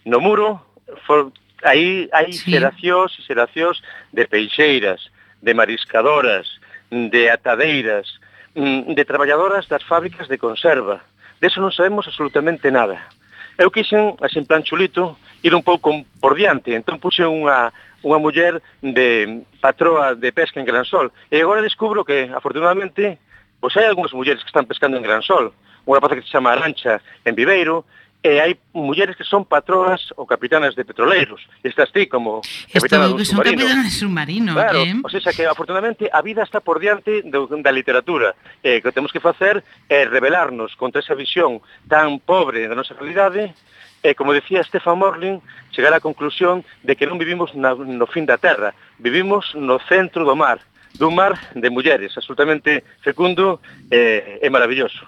[0.08, 0.64] No muro,
[1.04, 2.56] for, aí hai sí.
[2.56, 3.84] xeracións e xeracións
[4.16, 5.12] de peixeiras,
[5.44, 6.48] de mariscadoras,
[6.88, 8.08] de atadeiras,
[8.56, 11.04] mm, de traballadoras das fábricas de conserva.
[11.44, 13.12] De eso non sabemos absolutamente nada.
[13.60, 15.92] Eu quixen, así en plan chulito, ir un pouco
[16.24, 16.72] por diante.
[16.74, 21.14] Entón puxe unha, unha muller de patroa de pesca en Gran Sol.
[21.30, 23.22] E agora descubro que, afortunadamente,
[23.62, 25.54] pois hai algunhas mulleres que están pescando en Gran Sol.
[25.86, 27.86] Unha rapaza que se chama Arancha en Viveiro,
[28.22, 31.42] e hai mulleres que son patroas ou capitanas de petroleiros.
[31.66, 33.66] Estás ti como capitana Estou, dun submarino.
[33.66, 34.52] Estou capitana de submarino.
[34.54, 34.94] Claro, eh?
[35.02, 38.38] o sea, que afortunadamente a vida está por diante do, da literatura.
[38.62, 42.94] E eh, que temos que facer é rebelarnos contra esa visión tan pobre da nosa
[42.94, 43.58] realidade
[44.04, 45.42] e, como decía Stefan Morlin,
[45.72, 50.26] chegar á conclusión de que non vivimos na, no fin da Terra, vivimos no centro
[50.26, 50.60] do mar,
[50.98, 55.06] dun mar de mulleres, absolutamente fecundo e, e maravilloso.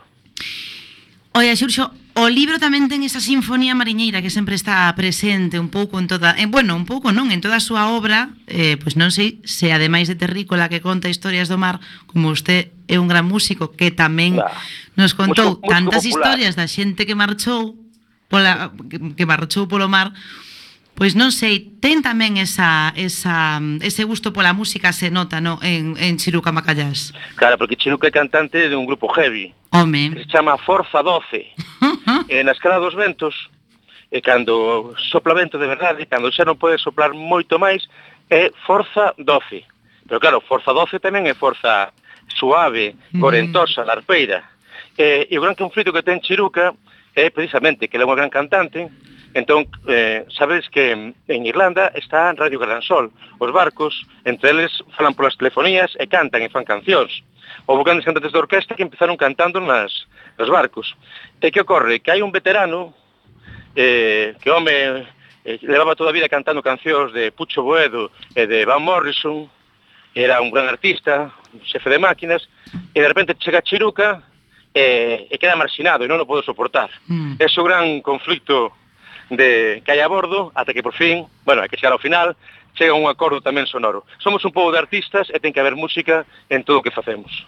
[1.33, 5.97] Oia, Xurxo, o libro tamén ten esa sinfonía mariñeira que sempre está presente un pouco
[5.97, 9.09] en toda, eh, bueno, un pouco non, en toda a súa obra, eh, pois non
[9.09, 13.25] sei se ademais de Terrícola que conta historias do mar, como usted é un gran
[13.25, 14.37] músico que tamén
[14.93, 16.37] nos contou músico, músico tantas popular.
[16.37, 17.81] historias da xente que marchou,
[18.33, 20.09] pola, que barrochou polo mar,
[20.93, 25.97] Pois non sei, ten tamén esa, esa, ese gusto pola música se nota no, en,
[25.97, 27.17] en Chiruca Macallás.
[27.33, 29.57] Claro, porque Chiruca é cantante de un grupo heavy.
[29.73, 30.13] Home.
[30.13, 31.49] Que se chama Forza 12.
[32.29, 33.33] e na escala dos ventos,
[34.13, 37.89] e cando sopla vento de verdade, cando xa non pode soplar moito máis,
[38.29, 39.65] é Forza 12.
[40.05, 41.89] Pero claro, Forza 12 tamén é forza
[42.37, 43.17] suave, mm.
[43.17, 44.45] corentosa, larpeira.
[44.93, 46.77] E, e o gran conflito que ten Chiruca
[47.15, 48.89] é precisamente que ela é unha gran cantante,
[49.33, 53.11] Entón, eh, sabes que en Irlanda está en Radio Gran Sol.
[53.39, 57.25] Os barcos, entre eles, falan polas telefonías e cantan e fan cancións.
[57.65, 59.89] Houve grandes cantantes de orquesta que empezaron cantando nas,
[60.37, 60.93] nos barcos.
[61.41, 61.97] E que ocorre?
[61.97, 62.93] Que hai un veterano
[63.73, 68.69] eh, que home eh, levaba toda a vida cantando cancións de Pucho Boedo e de
[68.69, 69.49] Van Morrison,
[70.13, 72.45] era un gran artista, un xefe de máquinas,
[72.93, 74.21] e de repente chega a Chiruca
[74.73, 76.89] e, e queda marxinado e non o podo soportar.
[77.07, 77.37] Mm.
[77.37, 78.73] É o gran conflicto
[79.29, 82.35] de que hai a bordo ata que por fin, bueno, hai que chegar ao final,
[82.73, 84.03] chega un acordo tamén sonoro.
[84.17, 87.45] Somos un pobo de artistas e ten que haber música en todo o que facemos.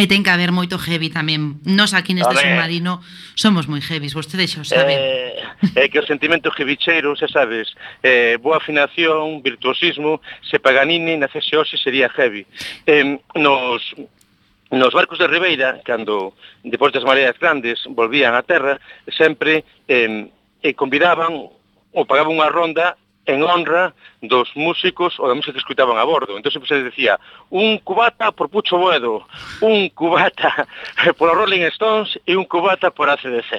[0.00, 1.60] E ten que haber moito heavy tamén.
[1.66, 3.04] Nos aquí neste submarino
[3.36, 4.96] somos moi heavies, vostedes xa o saben.
[4.96, 5.36] Eh,
[5.76, 11.20] é eh, eh, que o sentimento jevicheiro, xa sabes, eh, boa afinación, virtuosismo, se Paganini
[11.20, 12.48] nacese hoxe sería heavy.
[12.88, 13.80] Eh, nos
[14.70, 18.78] Nos barcos de Ribeira, cando depois das mareas grandes volvían á terra,
[19.10, 20.30] sempre eh,
[20.62, 21.50] e convidaban
[21.90, 22.94] ou pagaban unha ronda
[23.26, 26.38] en honra dos músicos ou da música que escutaban a bordo.
[26.38, 27.18] Entón sempre se decía,
[27.50, 29.26] un cubata por Pucho Boedo,
[29.60, 30.66] un cubata
[31.18, 33.50] por Rolling Stones e un cubata por ACDC.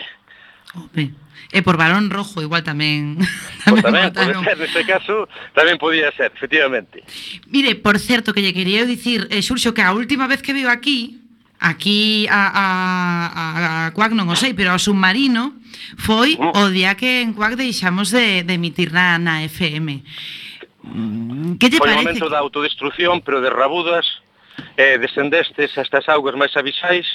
[0.92, 1.12] Okay.
[1.52, 3.20] E por balón rojo igual tamén...
[3.68, 5.16] tamén, pues tamén pode ser, neste caso,
[5.52, 7.04] tamén podía ser, efectivamente.
[7.52, 10.56] Mire, por certo, que lle quería eu dicir, eh, Xurxo, que a última vez que
[10.56, 11.20] vivo aquí,
[11.60, 12.66] aquí a, a,
[13.28, 13.46] a,
[13.88, 15.60] a Cuac non o sei, pero ao submarino
[16.00, 20.02] foi o día que en Cuac deixamos de, de emitir na, na FM.
[21.60, 22.00] Que lle foi parece?
[22.00, 22.34] Foi o momento que...
[22.34, 24.08] da autodestrucción, pero de rabudas,
[24.80, 27.06] eh, descendestes a estas augas máis avisais,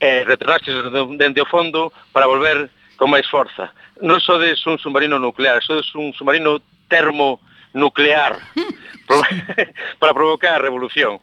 [0.00, 0.74] eh, retornastes
[1.20, 3.72] dende o fondo para volver con máis forza.
[4.04, 8.36] Non sodes un submarino nuclear, sodes un submarino termonuclear
[10.00, 11.16] para provocar a revolución.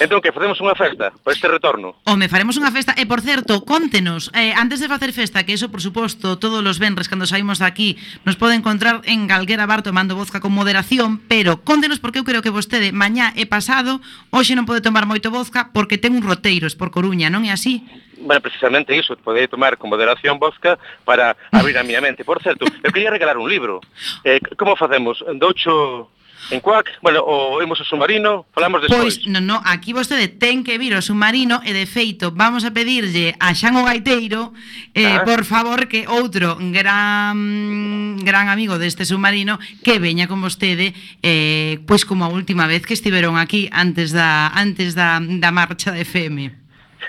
[0.00, 1.96] Entón, que facemos unha festa para este retorno?
[2.04, 2.92] Home, faremos unha festa.
[2.98, 6.78] E, por certo, contenos, eh, antes de facer festa, que eso, por suposto, todos os
[6.78, 7.88] venres, cando saímos de aquí,
[8.28, 12.44] nos pode encontrar en Galguera Bar tomando vodka con moderación, pero contenos porque eu creo
[12.44, 14.02] que vostede, mañá e pasado,
[14.34, 17.80] hoxe non pode tomar moito vodka porque ten un roteiros por Coruña, non é así?
[18.20, 22.24] bueno, precisamente iso, podei tomar con moderación vodka para abrir a miña mente.
[22.24, 23.80] Por certo, eu quería regalar un libro.
[24.24, 25.24] Eh, como facemos?
[25.40, 26.12] Doucho
[26.50, 29.14] en Cuac, bueno, o imos o submarino, falamos pois, despois.
[29.20, 32.72] Pois, non, non, aquí vostede ten que vir o submarino e de feito vamos a
[32.72, 34.56] pedirlle a Xan o Gaiteiro
[34.96, 35.22] eh, ah.
[35.22, 42.08] por favor que outro gran gran amigo deste submarino que veña con vostede eh, pois
[42.08, 46.60] como a última vez que estiveron aquí antes da antes da, da marcha de FM.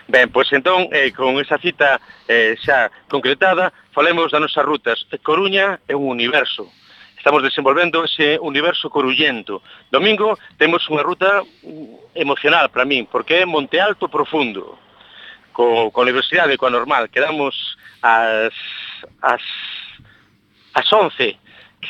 [0.07, 5.07] Ben, pois entón, eh, con esa cita eh, xa concretada, falemos das nosas rutas.
[5.23, 6.67] Coruña é un universo,
[7.21, 9.61] estamos desenvolvendo ese universo corullento.
[9.93, 11.45] Domingo temos unha ruta
[12.17, 14.73] emocional para min, porque é Monte Alto Profundo,
[15.53, 17.13] co, co Universidade, coa normal.
[17.13, 17.53] Quedamos
[18.01, 18.49] ás,
[19.21, 19.45] ás,
[20.73, 21.37] ás 11,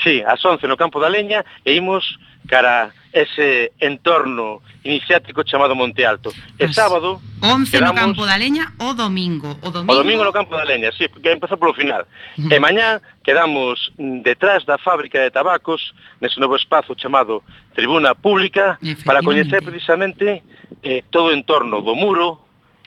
[0.03, 2.03] sí, ás 11 no Campo da Leña e imos
[2.47, 6.31] cara ese entorno iniciático chamado Monte Alto.
[6.57, 7.21] E sábado...
[7.43, 9.91] 11 quedamos, no Campo da Leña o domingo, o domingo.
[9.91, 12.07] O domingo no Campo da Leña, sí, que empezou polo final.
[12.37, 12.53] Uh -huh.
[12.53, 17.43] E mañá quedamos detrás da fábrica de tabacos, nese novo espazo chamado
[17.75, 20.43] Tribuna Pública, para coñecer precisamente
[20.83, 22.39] eh, todo o entorno do muro,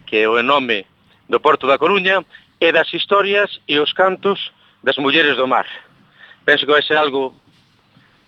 [0.06, 0.86] que é o nome
[1.28, 2.24] do Porto da Coruña,
[2.60, 4.52] e das historias e os cantos
[4.82, 5.66] das mulleres do mar.
[6.44, 7.34] Penso que vai ser algo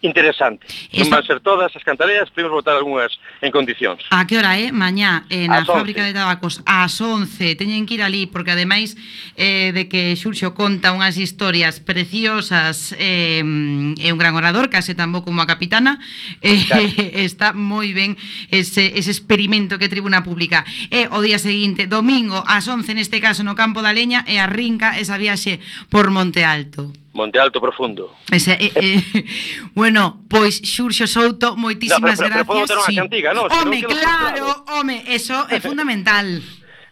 [0.06, 0.64] interesante.
[0.94, 1.02] Esta...
[1.02, 4.06] Non van ser todas as cantareas, podemos votar algunhas en condicións.
[4.14, 4.70] A que hora é?
[4.70, 4.72] Eh?
[4.72, 8.94] Mañá, eh, na fábrica de tabacos, ás 11, teñen que ir ali, porque ademais
[9.34, 15.10] eh, de que Xurxo conta unhas historias preciosas, eh, é un gran orador, case tan
[15.10, 15.98] bo como a capitana,
[16.40, 16.86] eh, claro.
[17.28, 18.14] está moi ben
[18.54, 20.62] ese, ese experimento que Tribuna Pública.
[20.88, 24.38] E eh, o día seguinte, domingo, ás 11, neste caso no Campo da Leña, e
[24.38, 25.58] arrinca esa viaxe
[25.90, 26.92] por Monte Alto.
[27.16, 28.14] Monte Alto Profundo.
[28.30, 29.24] Ese, eh, eh,
[29.74, 32.68] bueno, pois Xurxo Souto, moitísimas no, pero, pero, gracias.
[32.68, 32.96] Pero sí.
[32.96, 33.48] cantiga, no?
[33.48, 36.44] Home, si claro, home, eso é fundamental.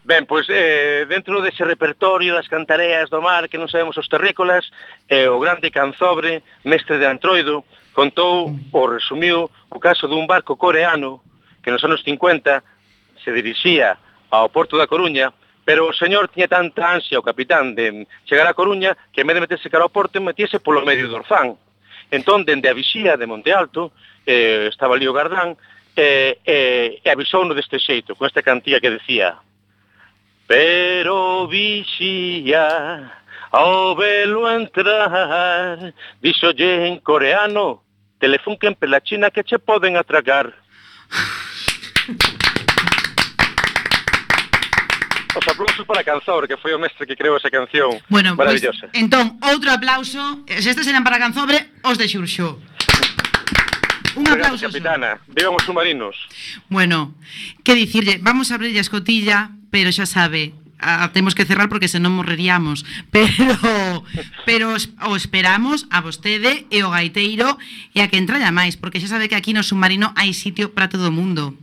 [0.05, 4.69] Ben, pois eh, dentro dese repertorio das cantareas do mar que non sabemos os terrícolas,
[5.09, 7.65] eh, o grande canzobre, mestre de Antroido,
[7.97, 11.25] contou ou resumiu o caso dun barco coreano
[11.65, 12.61] que nos anos 50
[13.25, 13.97] se dirixía
[14.29, 15.33] ao porto da Coruña
[15.65, 19.35] Pero o señor tiña tanta ansia o capitán de chegar a Coruña que en vez
[19.35, 21.57] de meterse cara ao porto, metiese polo medio do Orzán.
[22.13, 23.93] Entón, dende a vixía de Monte Alto,
[24.27, 25.57] eh, estaba ali o Gardán,
[25.97, 29.41] eh, eh, e avisouno deste xeito, con esta cantía que decía
[30.47, 37.87] Pero vixía ao velo entrar, dixolle en coreano,
[38.19, 40.53] telefunquen pela China que che poden atragar.
[45.35, 48.87] os aplausos para Canzobre, que foi o mestre que creou esa canción bueno, maravillosa.
[48.89, 52.63] Pues, entón, outro aplauso, se estes eran para canzobre, os de Xurxo.
[54.15, 54.71] Un aplauso.
[54.71, 56.15] Capitana, vivan os submarinos.
[56.71, 57.15] Bueno,
[57.67, 61.91] que dicirlle, vamos a abrir a escotilla, pero xa sabe, a, temos que cerrar porque
[61.91, 64.05] senón morreríamos, pero
[64.47, 67.59] pero os, o esperamos a vostede e o gaiteiro
[67.91, 70.87] e a que entralla máis, porque xa sabe que aquí no submarino hai sitio para
[70.87, 71.59] todo o mundo.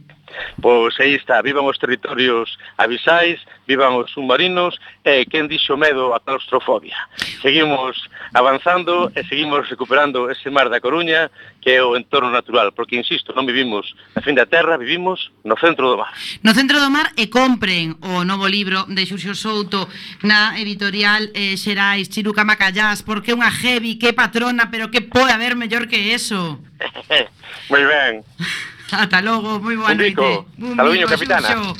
[0.62, 6.20] Pois aí está, vivan os territorios avisais, vivan os submarinos e quen dixo medo a
[6.20, 6.98] claustrofobia.
[7.42, 7.98] Seguimos
[8.34, 13.38] avanzando e seguimos recuperando ese mar da Coruña que é o entorno natural, porque insisto,
[13.38, 16.10] non vivimos na fin da terra, vivimos no centro do mar.
[16.42, 19.86] No centro do mar e compren o novo libro de Xurxo Souto
[20.26, 25.54] na editorial eh, Xerais Chiruca Macallás, porque unha heavy, que patrona, pero que pode haber
[25.54, 26.58] mellor que eso.
[27.70, 28.26] Moi ben.
[28.92, 30.46] Hasta luego, muy buena noite.
[30.70, 31.74] Hasta luego, capitana.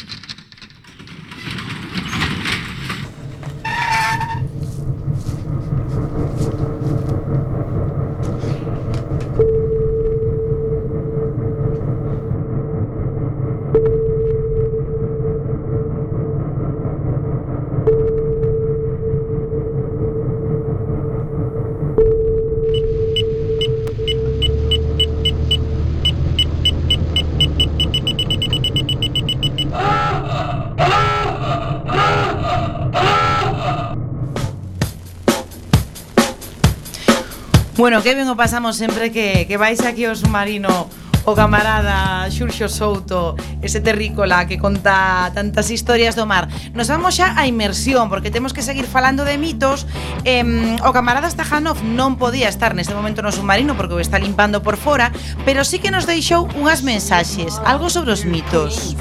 [37.92, 40.88] Bueno, que ben o pasamos sempre que, que vais aquí ao submarino
[41.28, 46.48] o camarada Xurxo Souto, ese terrícola que conta tantas historias do mar.
[46.72, 49.84] Nos vamos xa á inmersión, porque temos que seguir falando de mitos.
[50.24, 50.40] Eh,
[50.88, 54.80] o camarada Stajanov non podía estar neste momento no submarino porque o está limpando por
[54.80, 55.12] fora,
[55.44, 58.96] pero sí que nos deixou unhas mensaxes, algo sobre os mitos.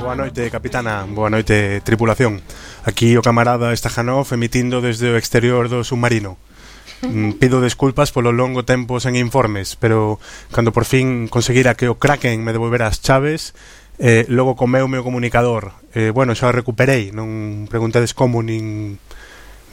[0.00, 1.04] Boa noite, capitana.
[1.04, 2.40] Boa noite, tripulación.
[2.88, 6.47] Aquí o camarada Stajanov emitindo desde o exterior do submarino.
[7.02, 10.18] Mm, pido desculpas polo longo tempo sen informes, pero
[10.50, 13.54] cando por fin conseguira que o Kraken me devolvera as chaves,
[14.02, 15.78] eh, logo comeu o meu comunicador.
[15.94, 18.98] Eh, bueno, xa o recuperei, non preguntades como nin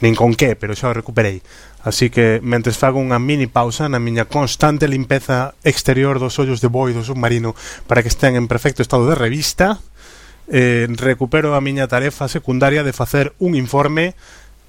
[0.00, 1.42] nin con que, pero xa o recuperei.
[1.82, 6.70] Así que, mentres fago unha mini pausa na miña constante limpeza exterior dos ollos de
[6.70, 7.58] boi do submarino
[7.90, 9.82] para que estean en perfecto estado de revista,
[10.46, 14.14] eh, recupero a miña tarefa secundaria de facer un informe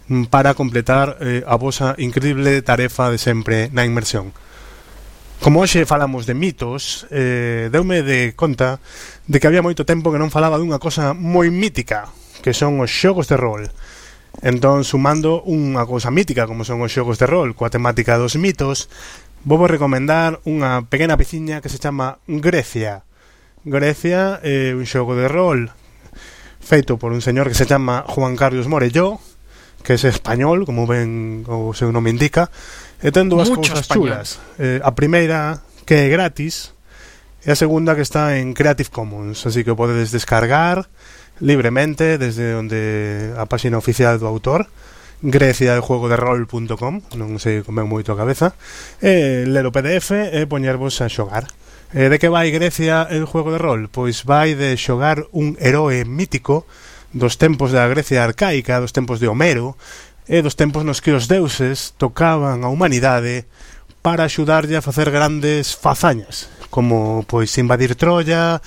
[0.07, 4.31] Mm, para completar eh, a vosa increíble tarefa de sempre na inmersión.
[5.43, 8.79] Como hoxe falamos de mitos, eh, deume de conta
[9.27, 12.07] de que había moito tempo que non falaba dunha cosa moi mítica,
[12.39, 13.67] que son os xogos de rol.
[14.39, 18.87] Entón, sumando unha cousa mítica como son os xogos de rol coa temática dos mitos,
[19.43, 23.03] vou recomendar unha pequena peciña que se chama Grecia.
[23.67, 25.67] Grecia é eh, un xogo de rol
[26.63, 29.19] feito por un señor que se chama Juan Carlos Morelló,
[29.87, 32.51] que é español, como ben o seu nome indica,
[32.99, 34.11] e ten dúas cousas español.
[34.11, 34.35] chulas.
[34.59, 36.75] Eh, a primeira, que é gratis,
[37.39, 40.91] e a segunda que está en Creative Commons, así que podedes descargar
[41.39, 44.67] libremente desde onde a páxina oficial do autor,
[45.23, 48.59] Grecia de juego de rol.com, non sei comeu moito a cabeza,
[48.99, 51.47] e ler o PDF e poñervos a xogar.
[51.95, 53.87] E de que vai Grecia el juego de rol?
[53.87, 56.67] Pois vai de xogar un heroe mítico
[57.17, 59.75] dos tempos da Grecia arcaica, dos tempos de Homero,
[60.27, 63.47] e dos tempos nos que os deuses tocaban a humanidade
[64.03, 68.61] para axudarlle a facer grandes fazañas, como pois invadir Troia,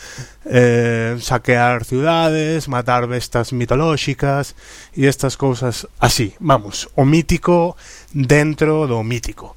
[0.44, 4.56] eh, saquear ciudades, matar bestas mitolóxicas
[4.96, 6.36] e estas cousas así.
[6.40, 7.76] Vamos, o mítico
[8.12, 9.56] dentro do mítico.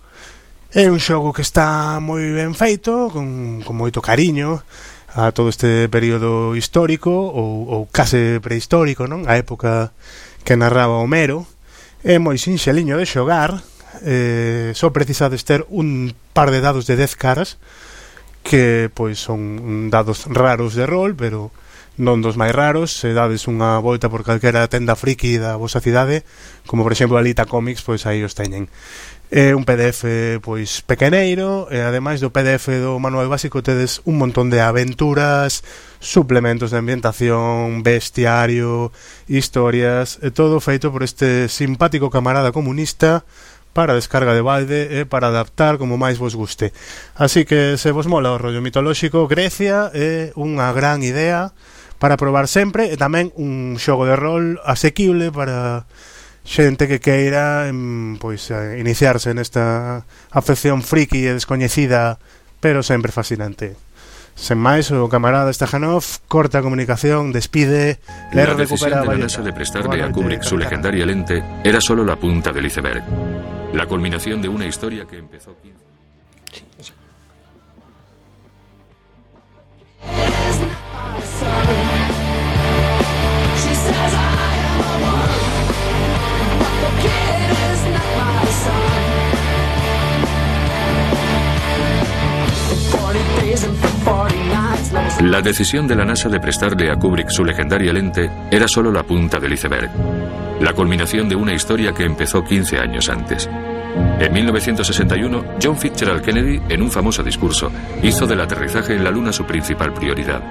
[0.74, 4.64] É un xogo que está moi ben feito, con, con moito cariño,
[5.14, 9.30] a todo este período histórico ou, ou case prehistórico, non?
[9.30, 9.93] A época
[10.41, 11.45] que narraba Homero
[12.01, 13.61] é moi sinxeliño de xogar
[14.01, 17.61] eh, só precisades ter un par de dados de 10 caras
[18.43, 21.53] que pois son dados raros de rol, pero
[21.93, 26.26] non dos máis raros, se dades unha volta por calquera tenda friki da vosa cidade,
[26.66, 28.66] como por exemplo a Lita Comics, pois aí os teñen.
[29.34, 30.06] É un PDF
[30.46, 35.66] pois pequeneiro e ademais do PDF do manual básico tedes un montón de aventuras
[35.98, 38.94] suplementos de ambientación bestiario
[39.26, 43.26] historias e todo feito por este simpático camarada comunista
[43.74, 46.70] para descarga de balde e para adaptar como máis vos guste.
[47.18, 51.58] Así que se vos mola o rollo mitolóxico, Grecia é unha gran idea
[51.98, 55.90] para probar sempre e tamén un xogo de rol asequible para
[56.44, 62.20] xente que queira em, pois eh, iniciarse nesta afección friki e descoñecida,
[62.60, 63.80] pero sempre fascinante.
[64.34, 68.02] Sen máis, o camarada Stajanov corta a comunicación, despide,
[68.34, 69.24] le La decisión recupera de la.
[69.30, 73.04] NASA de prestarle a Kubrick su legendaria lente era solo la punta del iceberg.
[73.74, 75.84] La culminación de una historia que empezó 15
[81.34, 81.83] She
[95.22, 99.04] La decisión de la NASA de prestarle a Kubrick su legendaria lente era solo la
[99.04, 99.89] punta del iceberg,
[100.60, 103.49] la culminación de una historia que empezó 15 años antes.
[104.20, 109.32] En 1961, John Fitzgerald Kennedy, en un famoso discurso, hizo del aterrizaje en la Luna
[109.32, 110.41] su principal prioridad.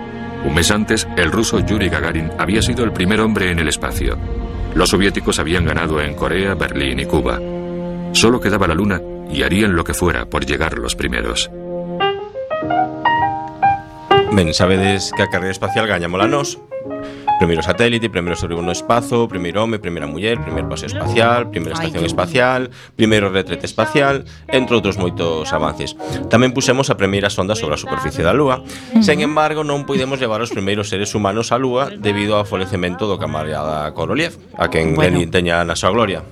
[0.44, 4.16] Un mes antes, el ruso Yuri Gagarin había sido el primer hombre en el espacio.
[4.74, 7.38] Los soviéticos habían ganado en Corea, Berlín y Cuba.
[8.12, 9.00] Solo quedaba la Luna
[9.30, 11.50] y harían lo que fuera por llegar los primeros.
[14.32, 16.56] Ben, sabedes que a carreira espacial gañamola nós
[17.38, 22.04] Primeiro satélite, primeiro sobre no espazo, primeiro home, primeira muller, primeiro paseo espacial, primeira estación
[22.06, 25.98] espacial, primeiro retrete espacial, entre outros moitos avances.
[26.30, 28.62] Tamén puxemos a primeira sonda sobre a superficie da Lúa.
[29.02, 33.18] Sen embargo, non podemos levar os primeiros seres humanos á Lúa debido ao falecemento do
[33.18, 35.18] camarada Korolev, a quen bueno.
[35.26, 36.22] teña na súa gloria.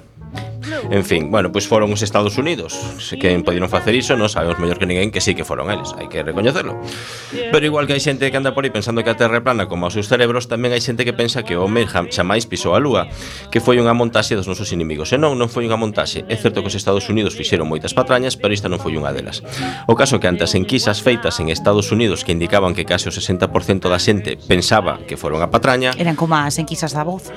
[0.89, 2.73] En fin, bueno, pois pues foron os Estados Unidos
[3.21, 6.09] que poderon facer iso, non sabemos mellor que ninguén que sí que foron eles, hai
[6.09, 6.81] que recoñecelo.
[7.53, 9.69] Pero igual que hai xente que anda por aí pensando que a Terra é plana
[9.69, 12.81] como aos seus cerebros, tamén hai xente que pensa que o home xamais pisou a
[12.81, 13.13] Lúa,
[13.53, 15.13] que foi unha montaxe dos nosos inimigos.
[15.13, 16.25] E eh, non, non foi unha montaxe.
[16.31, 19.45] É certo que os Estados Unidos fixeron moitas patrañas, pero esta non foi unha delas.
[19.85, 23.13] O caso que ante as enquisas feitas en Estados Unidos que indicaban que case o
[23.13, 25.93] 60% da xente pensaba que foron a patraña...
[25.99, 27.29] Eran como as enquisas da voz.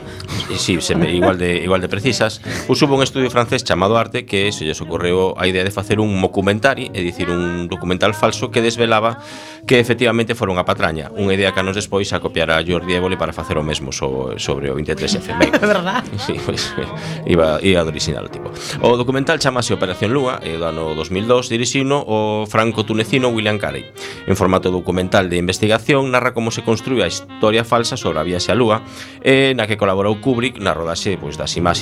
[0.47, 2.39] E, sí, se me, igual de, igual de precisas.
[2.69, 5.99] Us hubo un estudio francés chamado Arte que se lles ocorreu a idea de facer
[5.99, 9.19] un documentari, é dicir, un documental falso que desvelaba
[9.67, 11.11] que efectivamente fora unha patraña.
[11.19, 14.39] Unha idea que anos despois a copiar a Jordi Évole para facer o mesmo so,
[14.39, 15.35] sobre o 23F.
[15.35, 16.07] Ben, verdad?
[16.15, 16.87] Sí, pois, pues,
[17.27, 18.47] iba, iba original tipo.
[18.79, 23.91] O documental chamase Operación Lúa, e do ano 2002 dirixino o franco-tunecino William Carey.
[24.29, 28.53] En formato documental de investigación narra como se construiu a historia falsa sobre a viaxe
[28.53, 28.85] a Lúa,
[29.19, 31.73] e na que colaborou Kubrick na rodaxe pois, das imaxes.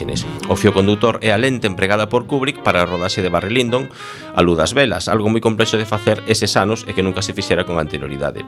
[0.47, 3.89] O fio condutor é a lente empregada por Kubrick para a rodaxe de Barry Lyndon
[4.37, 7.33] a luz das velas, algo moi complexo de facer eses anos e que nunca se
[7.33, 8.45] fixera con anterioridade.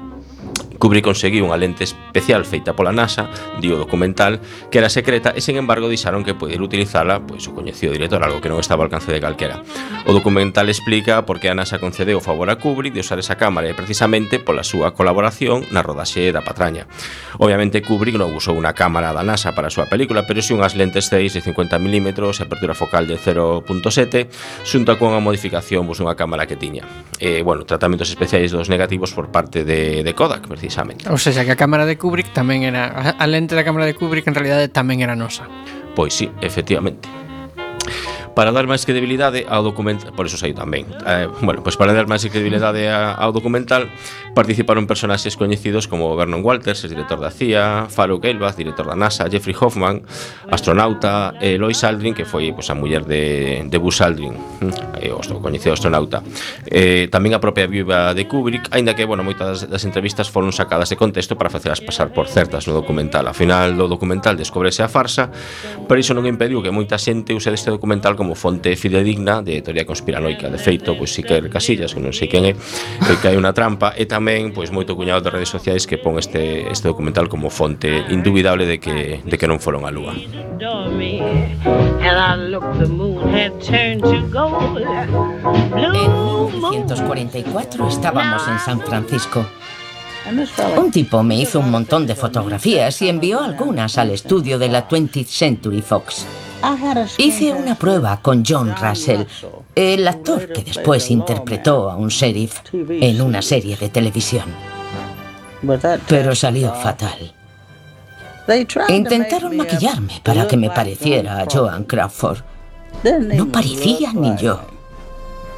[0.83, 5.39] Kubrick conseguiu unha lente especial feita pola NASA, di o documental, que era secreta e,
[5.39, 8.91] sen embargo, dixaron que poder utilizala pois, o coñecido director, algo que non estaba ao
[8.91, 9.63] alcance de calquera.
[10.03, 13.39] O documental explica por que a NASA concedeu o favor a Kubrick de usar esa
[13.39, 16.83] cámara e precisamente pola súa colaboración na rodaxe da patraña.
[17.39, 20.75] Obviamente Kubrick non usou unha cámara da NASA para a súa película, pero si unhas
[20.75, 24.27] lentes 6 de 50 mm e apertura focal de 0.7
[24.67, 26.83] xunto cunha modificación pois, unha cámara que tiña.
[27.23, 31.07] Eh, bueno, tratamentos especiais dos negativos por parte de, de Kodak precisamente.
[31.07, 34.27] Ou seja, que a cámara de Kubrick tamén era a lente da cámara de Kubrick
[34.27, 35.47] en realidade tamén era nosa.
[35.95, 37.22] Pois sí, efectivamente
[38.33, 40.89] para dar máis credibilidade ao documental, por eso saiu tamén.
[41.05, 43.89] Eh, bueno, pois para dar máis credibilidade ao documental
[44.33, 49.53] participaron personaxes coñecidos como Vernon Walters, director da CIA, Farouk Elbaz, director da NASA, Jeffrey
[49.53, 50.01] Hoffman,
[50.49, 54.33] astronauta, e Lois Aldrin, que foi pois, a muller de, de Buzz Aldrin,
[54.97, 56.23] eh, o coñecido astronauta.
[56.65, 60.89] Eh, tamén a propia viúva de Kubrick, aínda que, bueno, moitas das entrevistas foron sacadas
[60.89, 63.27] de contexto para facelas pasar por certas no documental.
[63.27, 65.27] Ao final do documental descobrese a farsa,
[65.85, 69.61] pero iso non impediu que moita xente use este documental como como fonte fidedigna de
[69.61, 70.47] teoría conspiranoica.
[70.47, 72.55] De feito, pois Iker Casillas, que non sei quen é,
[73.19, 76.71] que hai unha trampa, e tamén pois moito cuñado de redes sociais que pon este
[76.71, 80.15] este documental como fonte indubidable de que de que non foron á lúa.
[85.75, 89.43] En 1944 estábamos en San Francisco.
[90.77, 94.87] Un tipo me hizo un montón de fotografías y envió algunas al estudio de la
[94.87, 96.25] 20th Century Fox.
[97.17, 99.23] Hice una prueba con John Russell,
[99.75, 104.45] el actor que después interpretó a un sheriff en una serie de televisión.
[106.07, 107.33] Pero salió fatal.
[108.89, 112.39] Intentaron maquillarme para que me pareciera a Joan Crawford.
[113.35, 114.61] No parecía ni yo.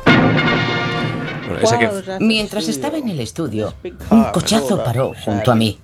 [0.05, 1.89] Bueno, esa que
[2.19, 3.73] Mientras estaba en el estudio,
[4.09, 5.79] un cochazo paró junto a mí.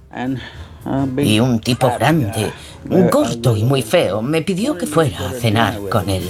[1.17, 2.51] Y un tipo grande,
[2.85, 6.29] gordo y muy feo, me pidió que fuera a cenar con él.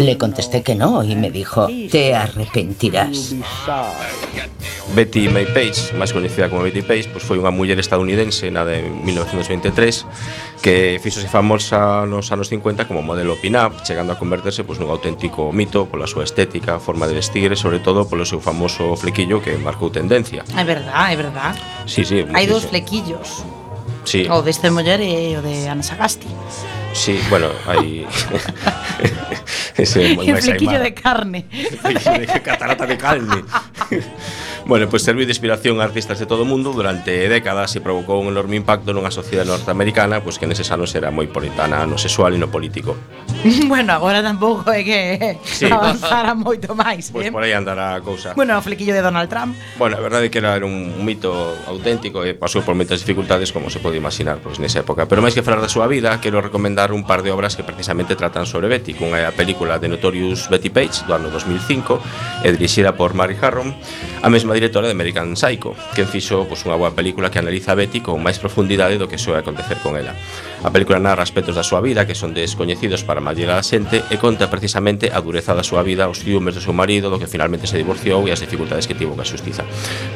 [0.00, 3.34] Le contesté que no y me dijo, te arrepentirás.
[4.94, 8.82] Betty May Page, máis coñecida como Betty Page, pois foi unha muller estadounidense na de
[8.82, 14.90] 1923 que fixose famosa nos anos 50 como modelo pin-up, chegando a converterse pois, nun
[14.90, 19.38] auténtico mito pola súa estética, forma de vestir e sobre todo polo seu famoso flequillo
[19.38, 20.42] que marcou tendencia.
[20.58, 21.54] É verdad, é verdad.
[21.86, 22.70] Sí, sí, Hai dous muchísimo.
[22.74, 23.28] flequillos.
[24.02, 26.26] Sí, O deste muller e o de Ana Sagasti.
[26.92, 28.04] Sí, bueno, hai
[29.80, 31.46] ese moi máis flequillo de carne.
[31.50, 33.40] de catarata de carne.
[34.70, 37.80] bueno, pois pues, serviu de inspiración a artistas de todo o mundo durante décadas e
[37.80, 41.84] provocou un enorme impacto nunha sociedade norteamericana, pois pues, que neses anos era moi politana
[41.86, 42.96] no sexual e no político.
[43.66, 45.00] bueno, agora tampouco é que
[45.44, 45.66] sí.
[45.66, 47.32] avanzara moito máis, Pois pues eh?
[47.32, 48.36] por aí andará a cousa.
[48.36, 49.56] Bueno, o flequillo de Donald Trump.
[49.80, 51.32] Bueno, a verdade é que era un mito
[51.66, 55.24] auténtico eh, e pasou por moitas dificultades como se pode imaginar pois nesa época, pero
[55.24, 58.16] máis que falar da súa vida, quero recomendar recomendar un par de obras que precisamente
[58.16, 58.94] tratan sobre Betty.
[58.94, 62.00] Cunha é a película de Notorious Betty Page do ano 2005
[62.44, 63.74] e dirixida por Mary Harron
[64.22, 67.78] a mesma directora de American Psycho que fixo pois, unha boa película que analiza a
[67.78, 70.16] Betty con máis profundidade do que soe acontecer con ela.
[70.60, 74.20] A película narra aspectos da súa vida que son descoñecidos para máis a xente e
[74.20, 77.64] conta precisamente a dureza da súa vida, os ciúmes do seu marido, do que finalmente
[77.64, 79.64] se divorciou e as dificultades que tivo coa xustiza.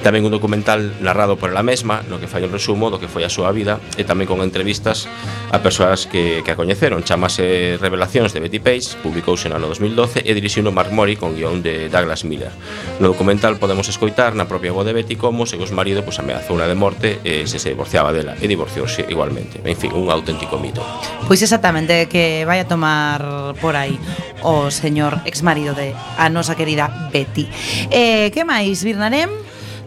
[0.05, 3.25] Tamén un documental narrado por ela mesma, no que fai un resumo do que foi
[3.25, 5.09] a súa vida e tamén con entrevistas
[5.49, 7.01] a persoas que, que a coñeceron.
[7.09, 11.65] Chamase Revelacións de Betty Page, publicouse no ano 2012 e dirixiu Mark Mori con guión
[11.65, 12.53] de Douglas Miller.
[13.01, 16.21] No documental podemos escoitar na propia voz de Betty como se os marido pois, pues,
[16.21, 19.65] ameazou unha de morte e se se divorciaba dela e divorciouse igualmente.
[19.65, 20.83] En fin, un auténtico auténtico mito.
[21.31, 23.97] Pois exactamente que vai a tomar por aí
[24.43, 27.47] o señor exmarido de a nosa querida Betty.
[27.95, 29.31] Eh, que máis, Birnarem?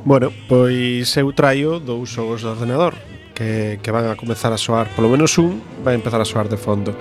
[0.07, 2.95] Bueno, pois eu traio dous xogos de ordenador
[3.35, 6.55] que, que van a comezar a soar, polo menos un vai empezar a soar de
[6.57, 6.95] fondo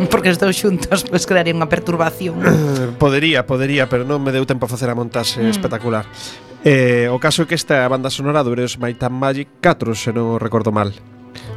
[0.10, 2.38] porque os dous xuntos pois crearía unha perturbación.
[3.02, 5.50] podería, podería, pero non me deu tempo a facer a montaxe mm.
[5.50, 6.06] espectacular.
[6.64, 10.10] Eh, o caso é que esta banda sonora do Heroes Might and Magic 4, se
[10.16, 10.94] non recordo mal.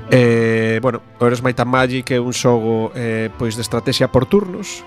[0.10, 4.24] Eh, bueno, o Heroes Might and Magic é un xogo eh, pois de estrategia por
[4.24, 4.84] turnos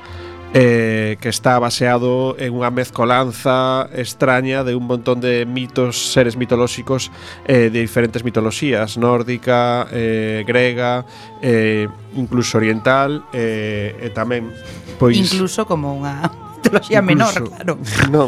[0.54, 7.12] eh, que está baseado en unha mezcolanza extraña de un montón de mitos, seres mitolóxicos
[7.46, 11.06] eh, de diferentes mitoloxías nórdica, eh, grega
[11.44, 14.50] eh, incluso oriental eh, e tamén
[14.98, 16.26] pois, incluso como unha
[16.58, 17.78] mitoloxía menor, claro
[18.14, 18.26] non,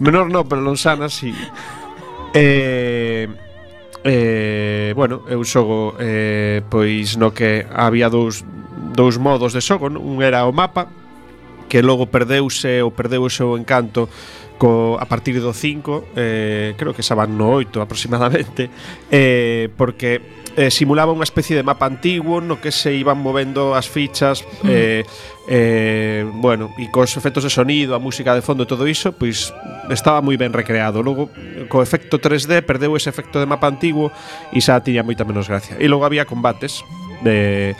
[0.00, 1.30] menor non, pero non si sí.
[2.32, 3.28] eh,
[4.04, 8.46] Eh, bueno, eu xogo eh, pois no que había dous,
[8.94, 10.06] dous modos de xogo, non?
[10.06, 10.86] un era o mapa
[11.66, 14.08] que logo perdeuse ou perdeu o seu encanto
[14.58, 18.70] co, a partir do 5, eh, creo que xa van no 8 aproximadamente,
[19.10, 23.86] eh, porque eh, simulaba unha especie de mapa antiguo no que se iban movendo as
[23.86, 24.66] fichas mm.
[24.66, 25.02] eh,
[25.46, 29.54] eh, bueno, e cos efectos de sonido, a música de fondo e todo iso, pois
[29.86, 30.98] estaba moi ben recreado.
[31.00, 31.30] Logo,
[31.70, 34.10] co efecto 3D perdeu ese efecto de mapa antiguo
[34.50, 35.78] e xa tiña moita menos gracia.
[35.78, 36.82] E logo había combates
[37.22, 37.78] de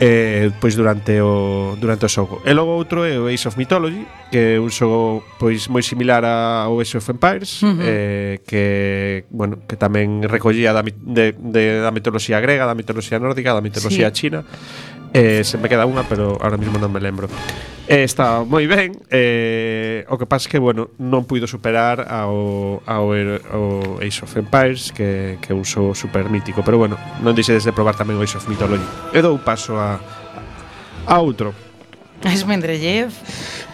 [0.00, 2.42] eh, pois durante o durante o xogo.
[2.42, 6.26] E logo outro é o Ace of Mythology, que é un xogo pois moi similar
[6.26, 7.82] ao Ace of Empires, uh -huh.
[7.82, 13.54] eh, que bueno, que tamén recollía da, de, de, da mitoloxía grega, da mitoloxía nórdica,
[13.54, 14.26] da mitoloxía sí.
[14.26, 14.42] china.
[15.14, 17.30] Eh, se me queda unha, pero ahora mismo non me lembro.
[17.84, 22.80] Eh, está moi ben eh, O que pasa é que, bueno, non puido superar ao,
[22.88, 23.64] ao, ao
[24.00, 27.76] Age of Empires Que, que é un show super mítico Pero bueno, non deixe de
[27.76, 28.88] probar tamén o Age of Mythology.
[29.12, 30.00] E dou paso a,
[31.04, 31.52] a outro.
[32.24, 33.12] Esmendrellev.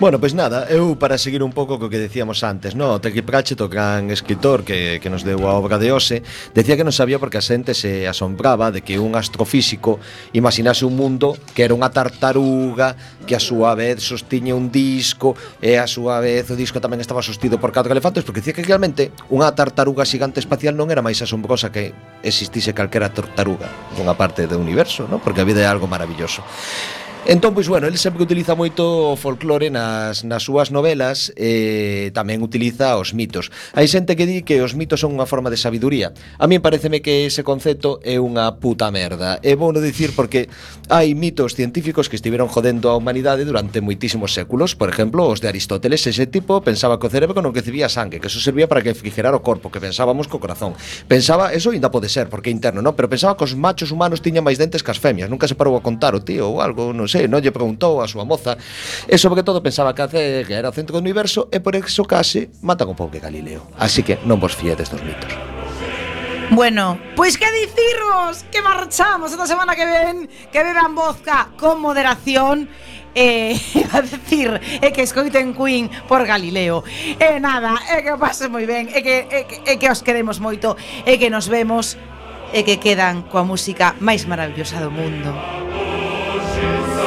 [0.00, 3.20] Bueno, pois pues nada, eu para seguir un pouco co que decíamos antes, no, Terry
[3.20, 6.24] Pratchett, o gran escritor que, que nos deu a obra de Ose,
[6.56, 10.00] decía que non sabía porque a xente se asombraba de que un astrofísico
[10.32, 12.96] imaginase un mundo que era unha tartaruga
[13.28, 17.20] que a súa vez sostiña un disco e a súa vez o disco tamén estaba
[17.20, 21.20] sostido por catro elefantes, porque decía que realmente unha tartaruga xigante espacial non era máis
[21.20, 21.92] asombrosa que
[22.24, 23.68] existise calquera tartaruga
[24.00, 25.20] dunha parte do universo, no?
[25.20, 26.40] porque a vida é algo maravilloso.
[27.30, 32.42] Entón, pois, bueno, ele sempre utiliza moito o folclore nas, nas súas novelas eh, tamén
[32.42, 33.54] utiliza os mitos.
[33.70, 36.10] Hai xente que di que os mitos son unha forma de sabiduría.
[36.42, 39.38] A mí pareceme que ese concepto é unha puta merda.
[39.46, 40.50] É bueno dicir porque
[40.90, 44.74] hai mitos científicos que estiveron jodendo a humanidade durante moitísimos séculos.
[44.74, 48.26] Por exemplo, os de Aristóteles, ese tipo pensaba que o cerebro non recibía sangue, que
[48.26, 50.74] eso servía para que fijerar o corpo, que pensábamos co corazón.
[51.06, 52.98] Pensaba, eso ainda pode ser, porque é interno, non?
[52.98, 55.30] Pero pensaba que os machos humanos tiñan máis dentes que as femias.
[55.30, 58.00] Nunca se parou a contar o tío ou algo, non sei sei, non lle preguntou
[58.00, 58.56] a súa moza
[59.04, 62.08] e sobre todo pensaba que a que era o centro do universo e por eso
[62.08, 63.68] case mata con pouco Galileo.
[63.76, 65.28] Así que non vos fiedes dos mitos.
[66.50, 72.66] Bueno, pois que dicirvos que marchamos esta semana que ven que beban vodka con moderación
[73.14, 73.54] eh,
[73.94, 78.50] a decir é que escoiten Queen por Galileo e eh, nada, é eh, que pase
[78.50, 80.74] moi ben é eh, que, eh, que, eh, que os queremos moito
[81.06, 81.94] e eh, que nos vemos
[82.50, 85.30] e eh, que quedan coa música máis maravillosa do mundo